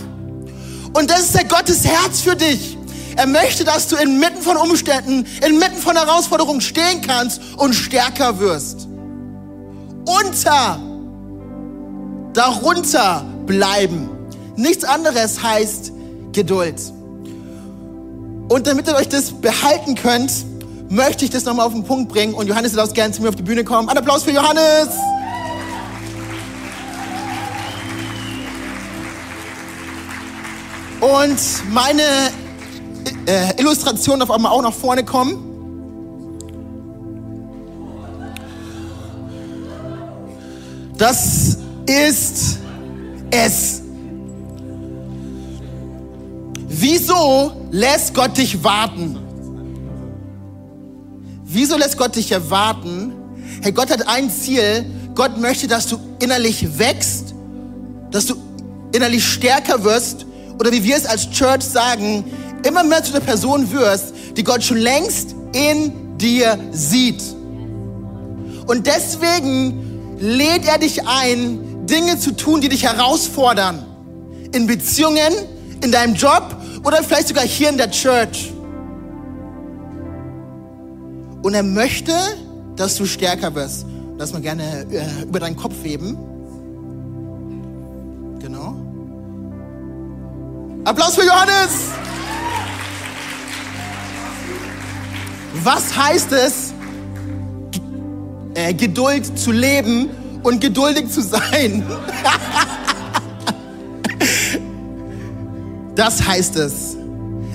Und 0.94 1.10
das 1.10 1.22
ist 1.22 1.36
der 1.36 1.46
Gottes 1.46 1.86
Herz 1.86 2.22
für 2.22 2.36
dich. 2.36 2.78
Er 3.16 3.28
möchte, 3.28 3.64
dass 3.64 3.88
du 3.88 3.96
inmitten 3.96 4.42
von 4.42 4.58
Umständen, 4.58 5.26
inmitten 5.46 5.78
von 5.78 5.96
Herausforderungen 5.96 6.62
stehen 6.62 7.02
kannst 7.02 7.42
und 7.58 7.74
stärker 7.74 8.40
wirst 8.40 8.88
unter, 10.06 10.80
darunter 12.34 13.26
bleiben. 13.46 14.10
Nichts 14.56 14.84
anderes 14.84 15.42
heißt 15.42 15.92
Geduld. 16.32 16.82
Und 18.50 18.68
damit 18.68 18.88
ihr 18.88 18.96
euch 18.96 19.10
das 19.10 19.32
behalten 19.32 19.96
könnt, 19.96 20.32
möchte 20.90 21.26
ich 21.26 21.32
das 21.32 21.46
nochmal 21.46 21.66
auf 21.66 21.74
den 21.74 21.84
Punkt 21.84 22.12
bringen 22.12 22.34
und 22.34 22.48
Johannes 22.48 22.74
darf 22.74 22.94
gerne 22.94 23.14
zu 23.14 23.22
mir 23.22 23.30
auf 23.30 23.36
die 23.36 23.44
Bühne 23.44 23.64
kommen. 23.64 23.90
Ein 23.90 23.98
Applaus 23.98 24.24
für 24.24 24.32
Johannes! 24.32 24.90
Und 31.00 31.74
meine 31.74 32.02
äh, 33.26 33.60
Illustration 33.60 34.20
darf 34.20 34.30
auch 34.30 34.62
nach 34.62 34.74
vorne 34.74 35.04
kommen. 35.04 35.53
Das 41.04 41.58
ist 41.86 42.60
es. 43.30 43.82
Wieso 46.70 47.52
lässt 47.72 48.14
Gott 48.14 48.38
dich 48.38 48.64
warten? 48.64 49.20
Wieso 51.44 51.76
lässt 51.76 51.98
Gott 51.98 52.16
dich 52.16 52.32
erwarten? 52.32 53.12
Hey, 53.62 53.74
Gott 53.74 53.92
hat 53.92 54.08
ein 54.08 54.30
Ziel. 54.30 54.86
Gott 55.14 55.38
möchte, 55.38 55.68
dass 55.68 55.88
du 55.88 56.00
innerlich 56.22 56.80
wächst, 56.80 57.36
dass 58.10 58.28
du 58.28 58.36
innerlich 58.94 59.26
stärker 59.26 59.84
wirst 59.84 60.26
oder 60.58 60.72
wie 60.72 60.86
wir 60.86 60.96
es 60.96 61.06
als 61.06 61.30
Church 61.32 61.64
sagen, 61.64 62.24
immer 62.66 62.86
mehr 62.86 63.04
zu 63.04 63.12
der 63.12 63.20
Person 63.20 63.70
wirst, 63.74 64.14
die 64.38 64.44
Gott 64.46 64.64
schon 64.64 64.78
längst 64.78 65.36
in 65.54 66.18
dir 66.18 66.58
sieht. 66.72 67.22
Und 68.68 68.88
deswegen 68.88 69.93
lädt 70.20 70.66
er 70.66 70.78
dich 70.78 71.08
ein, 71.08 71.86
Dinge 71.86 72.20
zu 72.20 72.36
tun, 72.36 72.62
die 72.62 72.70
dich 72.70 72.84
herausfordern. 72.84 73.86
In 74.54 74.68
Beziehungen, 74.68 75.34
in 75.82 75.92
deinem 75.92 76.16
Job 76.16 76.56
oder 76.84 77.04
vielleicht 77.04 77.30
sogar 77.30 77.44
hier 77.44 77.70
in 77.70 77.78
der 77.78 77.92
Church. 77.92 78.54
Und 81.42 81.54
er 81.54 81.64
möchte, 81.64 82.14
dass 82.76 82.96
du 82.96 83.06
stärker 83.06 83.54
wirst. 83.56 83.86
Lass 84.18 84.32
mal 84.32 84.42
gerne 84.42 84.86
äh, 84.92 85.24
über 85.24 85.40
deinen 85.40 85.58
Kopf 85.58 85.76
heben. 85.84 86.18
Genau. 88.40 88.76
Applaus 90.86 91.16
für 91.16 91.26
Johannes! 91.26 91.92
Was 95.64 95.96
heißt 95.96 96.32
es, 96.32 96.74
äh, 98.56 98.74
Geduld 98.74 99.38
zu 99.38 99.52
leben 99.52 100.10
und 100.44 100.62
geduldig 100.62 101.10
zu 101.10 101.22
sein? 101.22 101.84
das 105.96 106.28
heißt 106.28 106.56
es. 106.58 106.98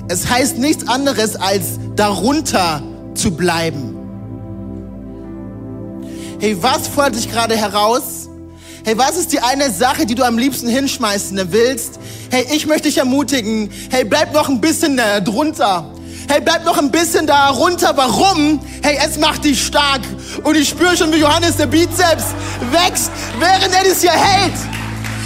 Es 0.07 0.29
heißt 0.29 0.57
nichts 0.57 0.87
anderes 0.87 1.35
als 1.35 1.79
darunter 1.95 2.81
zu 3.13 3.31
bleiben. 3.31 3.95
Hey, 6.39 6.57
was 6.61 6.87
fordert 6.87 7.15
dich 7.15 7.29
gerade 7.29 7.55
heraus? 7.55 8.29
Hey, 8.85 8.97
was 8.97 9.17
ist 9.17 9.33
die 9.33 9.39
eine 9.39 9.69
Sache, 9.71 10.05
die 10.05 10.15
du 10.15 10.23
am 10.23 10.37
liebsten 10.37 10.69
hinschmeißen 10.69 11.37
willst? 11.51 11.99
Hey, 12.31 12.47
ich 12.55 12.65
möchte 12.65 12.87
dich 12.87 12.97
ermutigen. 12.97 13.69
Hey, 13.89 14.05
bleib 14.05 14.33
noch 14.33 14.47
ein 14.47 14.61
bisschen 14.61 14.97
äh, 14.97 15.21
drunter. 15.21 15.91
Hey, 16.29 16.39
bleib 16.41 16.63
noch 16.63 16.77
ein 16.77 16.91
bisschen 16.91 17.25
da 17.25 17.49
runter. 17.49 17.91
Warum? 17.95 18.59
Hey, 18.83 18.99
es 19.03 19.17
macht 19.17 19.45
dich 19.45 19.65
stark. 19.65 20.01
Und 20.43 20.55
ich 20.55 20.69
spüre 20.69 20.95
schon, 20.95 21.11
wie 21.11 21.17
Johannes 21.17 21.57
der 21.57 21.65
Bizeps 21.65 22.25
wächst, 22.71 23.09
während 23.39 23.73
er 23.73 23.83
das 23.83 24.01
hier 24.01 24.11
hält. 24.11 24.53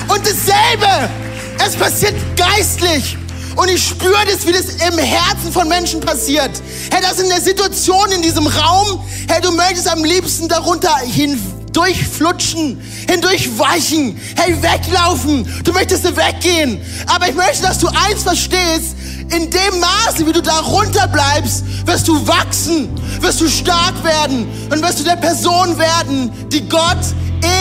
Und 0.08 0.22
dasselbe, 0.26 1.10
es 1.58 1.76
passiert 1.76 2.13
geistlich. 2.38 3.18
Und 3.56 3.70
ich 3.70 3.88
spüre 3.88 4.26
das, 4.26 4.48
wie 4.48 4.52
das 4.52 4.66
im 4.88 4.98
Herzen 4.98 5.52
von 5.52 5.68
Menschen 5.68 6.00
passiert. 6.00 6.52
Hey, 6.92 7.02
das 7.02 7.20
ist 7.20 7.32
eine 7.32 7.42
Situation 7.42 8.12
in 8.12 8.22
diesem 8.22 8.48
Raum. 8.48 9.04
Hey, 9.28 9.42
du 9.42 9.52
möchtest 9.52 9.88
am 9.88 10.04
liebsten 10.04 10.48
darunter 10.48 10.96
hindurchflutschen, 10.98 12.82
hindurchweichen, 13.08 14.20
hey, 14.36 14.58
weglaufen. 14.62 15.48
Du 15.63 15.72
möchtest 15.72 16.04
weggehen. 16.04 16.82
Aber 17.08 17.30
ich 17.30 17.36
möchte, 17.36 17.62
dass 17.63 17.78
du 17.80 17.88
eins 17.88 18.24
verstehst. 18.24 18.96
In 19.30 19.50
dem 19.50 19.80
Maße, 19.80 20.28
wie 20.28 20.34
du 20.34 20.42
darunter 20.42 21.08
bleibst, 21.08 21.63
wirst 21.86 22.08
du 22.08 22.28
wachsen, 22.28 22.89
wirst 23.22 23.39
du 23.39 23.48
stark 23.48 24.04
werden 24.04 24.48
und 24.70 24.82
wirst 24.82 25.00
du 25.00 25.04
der 25.04 25.16
Person 25.16 25.78
werden, 25.78 26.32
die 26.50 26.68
Gott 26.68 27.00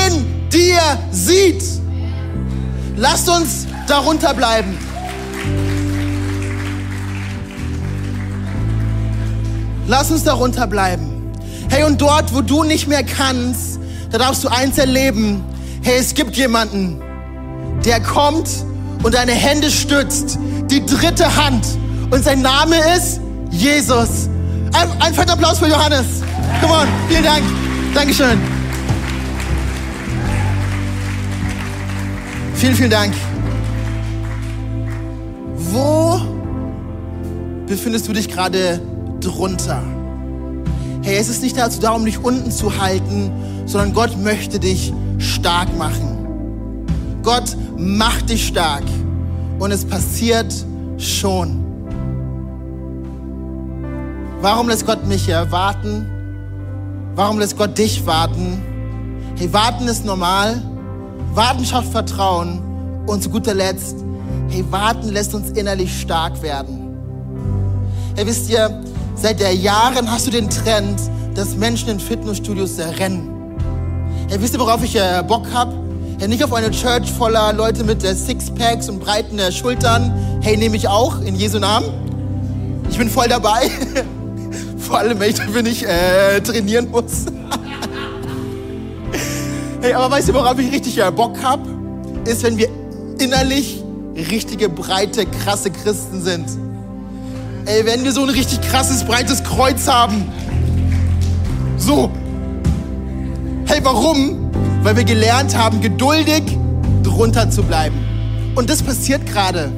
in 0.06 0.48
dir 0.50 0.80
sieht. 1.12 1.62
Lasst 2.96 3.28
uns 3.28 3.66
darunter 3.86 4.34
bleiben. 4.34 4.76
Lass 9.92 10.10
uns 10.10 10.24
darunter 10.24 10.66
bleiben. 10.66 11.30
Hey, 11.68 11.84
und 11.84 12.00
dort, 12.00 12.32
wo 12.32 12.40
du 12.40 12.62
nicht 12.62 12.88
mehr 12.88 13.04
kannst, 13.04 13.78
da 14.10 14.16
darfst 14.16 14.42
du 14.42 14.48
eins 14.48 14.78
erleben. 14.78 15.44
Hey, 15.82 15.98
es 15.98 16.14
gibt 16.14 16.34
jemanden, 16.34 16.98
der 17.84 18.00
kommt 18.00 18.48
und 19.02 19.12
deine 19.12 19.32
Hände 19.32 19.70
stützt. 19.70 20.38
Die 20.70 20.82
dritte 20.86 21.36
Hand. 21.36 21.66
Und 22.10 22.24
sein 22.24 22.40
Name 22.40 22.76
ist 22.96 23.20
Jesus. 23.50 24.30
Ein, 24.72 24.88
ein 24.98 25.12
fetter 25.12 25.34
Applaus 25.34 25.58
für 25.58 25.68
Johannes. 25.68 26.06
Come 26.62 26.72
on, 26.72 26.88
vielen 27.10 27.24
Dank. 27.24 27.42
Dankeschön. 27.94 28.40
Vielen, 32.54 32.74
vielen 32.74 32.90
Dank. 32.90 33.12
Wo 35.54 36.18
befindest 37.66 38.08
du 38.08 38.14
dich 38.14 38.30
gerade 38.30 38.80
drunter. 39.24 39.82
Hey, 41.02 41.16
es 41.16 41.28
ist 41.28 41.42
nicht 41.42 41.56
dazu 41.56 41.80
da, 41.80 41.92
um 41.92 42.04
dich 42.04 42.22
unten 42.22 42.50
zu 42.50 42.80
halten, 42.80 43.30
sondern 43.66 43.92
Gott 43.92 44.16
möchte 44.22 44.58
dich 44.58 44.92
stark 45.18 45.76
machen. 45.76 46.86
Gott 47.22 47.56
macht 47.76 48.30
dich 48.30 48.46
stark 48.46 48.84
und 49.58 49.70
es 49.70 49.84
passiert 49.84 50.52
schon. 50.98 51.64
Warum 54.40 54.68
lässt 54.68 54.86
Gott 54.86 55.06
mich 55.06 55.24
hier 55.24 55.46
warten? 55.50 56.06
Warum 57.14 57.38
lässt 57.38 57.56
Gott 57.56 57.78
dich 57.78 58.04
warten? 58.06 58.60
Hey, 59.38 59.52
warten 59.52 59.86
ist 59.86 60.04
normal. 60.04 60.60
Warten 61.34 61.64
schafft 61.64 61.92
Vertrauen. 61.92 62.60
Und 63.06 63.22
zu 63.22 63.30
guter 63.30 63.54
Letzt, 63.54 63.96
hey, 64.48 64.64
warten 64.70 65.08
lässt 65.10 65.34
uns 65.34 65.50
innerlich 65.50 66.00
stark 66.00 66.40
werden. 66.42 66.96
Hey, 68.16 68.26
wisst 68.26 68.50
ihr, 68.50 68.82
Seit 69.14 69.40
Jahren 69.40 70.10
hast 70.10 70.26
du 70.26 70.30
den 70.30 70.50
Trend, 70.50 71.00
dass 71.34 71.54
Menschen 71.54 71.88
in 71.90 72.00
Fitnessstudios 72.00 72.78
rennen. 72.78 73.28
Hey, 74.28 74.40
wisst 74.40 74.54
ihr, 74.54 74.60
worauf 74.60 74.82
ich 74.82 74.96
äh, 74.96 75.22
Bock 75.26 75.46
habe? 75.52 75.72
Hey, 76.18 76.28
nicht 76.28 76.42
auf 76.42 76.52
eine 76.52 76.70
Church 76.70 77.10
voller 77.10 77.52
Leute 77.52 77.84
mit 77.84 78.02
äh, 78.04 78.14
Sixpacks 78.14 78.88
und 78.88 79.00
breiten 79.00 79.38
äh, 79.38 79.52
Schultern. 79.52 80.40
Hey, 80.40 80.56
nehme 80.56 80.76
ich 80.76 80.88
auch, 80.88 81.20
in 81.20 81.36
Jesu 81.36 81.58
Namen. 81.58 81.88
Ich 82.90 82.98
bin 82.98 83.08
voll 83.08 83.28
dabei. 83.28 83.70
Vor 84.78 84.98
allem, 84.98 85.20
wenn 85.20 85.66
ich 85.66 85.86
äh, 85.86 86.40
trainieren 86.40 86.90
muss. 86.90 87.26
hey, 89.80 89.92
aber 89.92 90.10
weißt 90.10 90.30
du, 90.30 90.34
worauf 90.34 90.58
ich 90.58 90.72
richtig 90.72 90.98
äh, 90.98 91.10
Bock 91.10 91.42
habe? 91.42 91.68
Ist, 92.24 92.42
wenn 92.42 92.56
wir 92.56 92.68
innerlich 93.18 93.82
richtige, 94.16 94.68
breite, 94.68 95.26
krasse 95.26 95.70
Christen 95.70 96.22
sind. 96.22 96.46
Ey, 97.64 97.86
wenn 97.86 98.02
wir 98.02 98.10
so 98.10 98.22
ein 98.22 98.28
richtig 98.28 98.60
krasses, 98.60 99.04
breites 99.04 99.44
Kreuz 99.44 99.86
haben. 99.86 100.26
So. 101.76 102.10
Hey, 103.66 103.78
warum? 103.82 104.50
Weil 104.82 104.96
wir 104.96 105.04
gelernt 105.04 105.56
haben, 105.56 105.80
geduldig 105.80 106.42
drunter 107.04 107.50
zu 107.50 107.62
bleiben. 107.62 107.96
Und 108.56 108.68
das 108.68 108.82
passiert 108.82 109.26
gerade. 109.26 109.70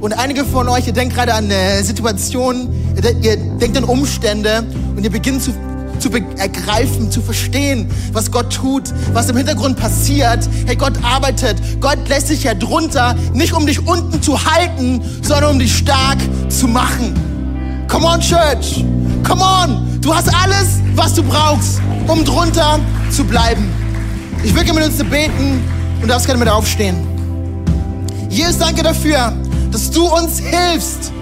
Und 0.00 0.12
einige 0.12 0.44
von 0.44 0.68
euch, 0.68 0.86
ihr 0.86 0.92
denkt 0.92 1.14
gerade 1.14 1.32
an 1.32 1.44
eine 1.50 1.82
Situation, 1.82 2.68
ihr 3.22 3.36
denkt 3.36 3.76
an 3.76 3.84
Umstände 3.84 4.62
und 4.94 5.02
ihr 5.02 5.10
beginnt 5.10 5.42
zu, 5.42 5.52
zu 6.00 6.10
ergreifen, 6.12 7.10
zu 7.10 7.20
verstehen, 7.20 7.90
was 8.12 8.30
Gott 8.30 8.52
tut, 8.52 8.84
was 9.12 9.28
im 9.28 9.36
Hintergrund 9.36 9.76
passiert. 9.78 10.48
Hey, 10.66 10.76
Gott 10.76 10.94
arbeitet. 11.02 11.56
Gott 11.80 11.98
lässt 12.08 12.28
sich 12.28 12.44
ja 12.44 12.54
drunter, 12.54 13.14
nicht 13.32 13.52
um 13.52 13.66
dich 13.66 13.86
unten 13.86 14.22
zu 14.22 14.42
halten, 14.44 15.02
sondern 15.22 15.52
um 15.52 15.58
dich 15.58 15.76
stark 15.76 16.18
zu 16.48 16.66
machen. 16.66 17.14
Come 17.88 18.06
on, 18.06 18.20
Church. 18.20 18.84
Come 19.26 19.42
on. 19.42 20.00
Du 20.00 20.14
hast 20.14 20.28
alles, 20.42 20.80
was 20.94 21.14
du 21.14 21.22
brauchst, 21.22 21.80
um 22.06 22.24
drunter 22.24 22.80
zu 23.10 23.24
bleiben. 23.24 23.68
Ich 24.42 24.54
will 24.54 24.64
mit 24.72 24.84
uns 24.84 24.96
beten 25.04 25.62
und 26.00 26.08
darfst 26.08 26.26
gerne 26.26 26.38
mit 26.38 26.48
aufstehen. 26.48 26.96
Jesus, 28.30 28.58
danke 28.58 28.82
dafür, 28.82 29.32
dass 29.70 29.90
du 29.90 30.06
uns 30.06 30.38
hilfst, 30.38 31.12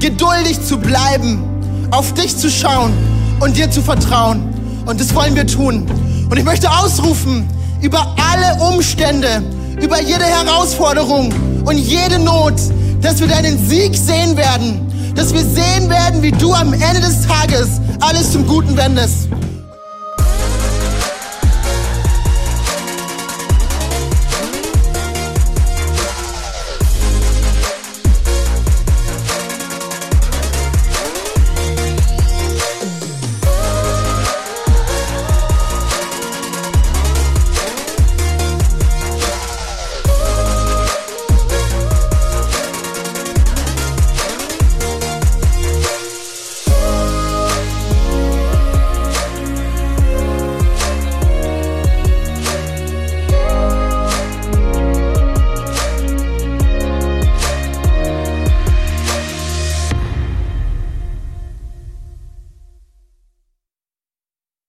geduldig 0.00 0.60
zu 0.62 0.76
bleiben, 0.76 1.42
auf 1.90 2.12
dich 2.14 2.36
zu 2.36 2.50
schauen 2.50 2.92
und 3.40 3.56
dir 3.56 3.70
zu 3.70 3.82
vertrauen. 3.82 4.42
Und 4.86 5.00
das 5.00 5.14
wollen 5.14 5.34
wir 5.34 5.46
tun. 5.46 5.86
Und 6.30 6.36
ich 6.36 6.44
möchte 6.44 6.70
ausrufen 6.70 7.48
über 7.82 8.14
alle 8.30 8.62
Umstände, 8.62 9.42
über 9.80 10.00
jede 10.00 10.24
Herausforderung 10.24 11.32
und 11.64 11.76
jede 11.76 12.18
Not, 12.18 12.54
dass 13.02 13.20
wir 13.20 13.26
deinen 13.26 13.58
Sieg 13.68 13.96
sehen 13.96 14.36
werden 14.36 14.90
dass 15.14 15.32
wir 15.32 15.40
sehen 15.40 15.88
werden, 15.90 16.22
wie 16.22 16.30
du 16.30 16.52
am 16.54 16.72
Ende 16.72 17.00
des 17.00 17.26
Tages 17.26 17.80
alles 18.00 18.32
zum 18.32 18.46
Guten 18.46 18.76
wendest. 18.76 19.28